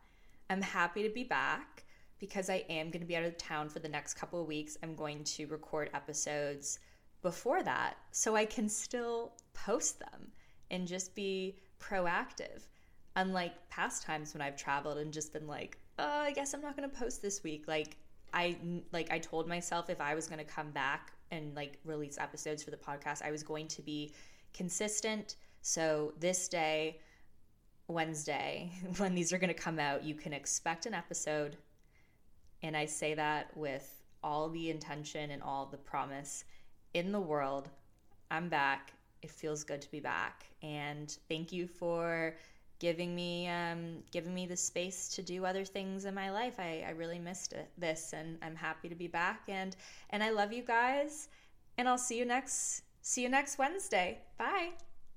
I'm 0.49 0.61
happy 0.61 1.03
to 1.03 1.09
be 1.09 1.23
back 1.23 1.83
because 2.19 2.49
I 2.49 2.65
am 2.69 2.89
going 2.89 3.01
to 3.01 3.07
be 3.07 3.15
out 3.15 3.23
of 3.23 3.37
town 3.37 3.69
for 3.69 3.79
the 3.79 3.89
next 3.89 4.15
couple 4.15 4.41
of 4.41 4.47
weeks. 4.47 4.77
I'm 4.81 4.95
going 4.95 5.23
to 5.23 5.45
record 5.47 5.89
episodes 5.93 6.79
before 7.21 7.63
that 7.63 7.97
so 8.11 8.35
I 8.35 8.45
can 8.45 8.67
still 8.69 9.33
post 9.53 9.99
them 9.99 10.31
and 10.71 10.87
just 10.87 11.15
be 11.15 11.57
proactive. 11.79 12.63
Unlike 13.17 13.69
past 13.69 14.03
times 14.03 14.33
when 14.33 14.41
I've 14.41 14.55
traveled 14.55 14.97
and 14.99 15.11
just 15.11 15.33
been 15.33 15.47
like, 15.47 15.77
oh, 15.99 16.21
I 16.21 16.31
guess 16.31 16.53
I'm 16.53 16.61
not 16.61 16.77
going 16.77 16.89
to 16.89 16.95
post 16.95 17.21
this 17.21 17.43
week. 17.43 17.65
Like 17.67 17.97
I 18.33 18.55
like 18.91 19.11
I 19.11 19.19
told 19.19 19.47
myself 19.47 19.89
if 19.89 19.99
I 19.99 20.15
was 20.15 20.27
going 20.27 20.39
to 20.39 20.45
come 20.45 20.71
back 20.71 21.11
and 21.31 21.55
like 21.55 21.79
release 21.83 22.17
episodes 22.17 22.63
for 22.63 22.71
the 22.71 22.77
podcast, 22.77 23.21
I 23.21 23.31
was 23.31 23.43
going 23.43 23.67
to 23.69 23.81
be 23.81 24.13
consistent. 24.53 25.35
So 25.61 26.13
this 26.19 26.47
day, 26.47 26.99
Wednesday, 27.87 28.71
when 28.97 29.15
these 29.15 29.33
are 29.33 29.37
going 29.37 29.53
to 29.53 29.59
come 29.59 29.79
out, 29.79 30.03
you 30.03 30.15
can 30.15 30.31
expect 30.31 30.85
an 30.85 30.93
episode. 30.93 31.57
And 32.63 32.77
I 32.77 32.85
say 32.85 33.13
that 33.15 33.55
with 33.57 34.03
all 34.23 34.49
the 34.49 34.69
intention 34.69 35.31
and 35.31 35.41
all 35.41 35.65
the 35.65 35.77
promise 35.77 36.43
in 36.93 37.11
the 37.11 37.19
world. 37.19 37.69
I'm 38.29 38.49
back. 38.49 38.93
It 39.21 39.31
feels 39.31 39.63
good 39.63 39.81
to 39.81 39.91
be 39.91 39.99
back. 39.99 40.45
And 40.61 41.15
thank 41.29 41.51
you 41.51 41.67
for 41.67 42.35
giving 42.79 43.15
me 43.15 43.47
um, 43.47 44.03
giving 44.11 44.33
me 44.33 44.45
the 44.45 44.55
space 44.55 45.09
to 45.09 45.21
do 45.21 45.45
other 45.45 45.65
things 45.65 46.05
in 46.05 46.13
my 46.13 46.31
life. 46.31 46.55
I, 46.59 46.83
I 46.87 46.91
really 46.91 47.19
missed 47.19 47.53
it, 47.53 47.69
this, 47.77 48.13
and 48.13 48.37
I'm 48.41 48.55
happy 48.55 48.89
to 48.89 48.95
be 48.95 49.07
back. 49.07 49.41
And 49.47 49.75
and 50.09 50.23
I 50.23 50.31
love 50.31 50.53
you 50.53 50.63
guys. 50.63 51.29
And 51.77 51.87
I'll 51.87 51.97
see 51.97 52.17
you 52.17 52.25
next 52.25 52.83
see 53.01 53.23
you 53.23 53.29
next 53.29 53.57
Wednesday. 53.57 54.19
Bye. 54.37 54.71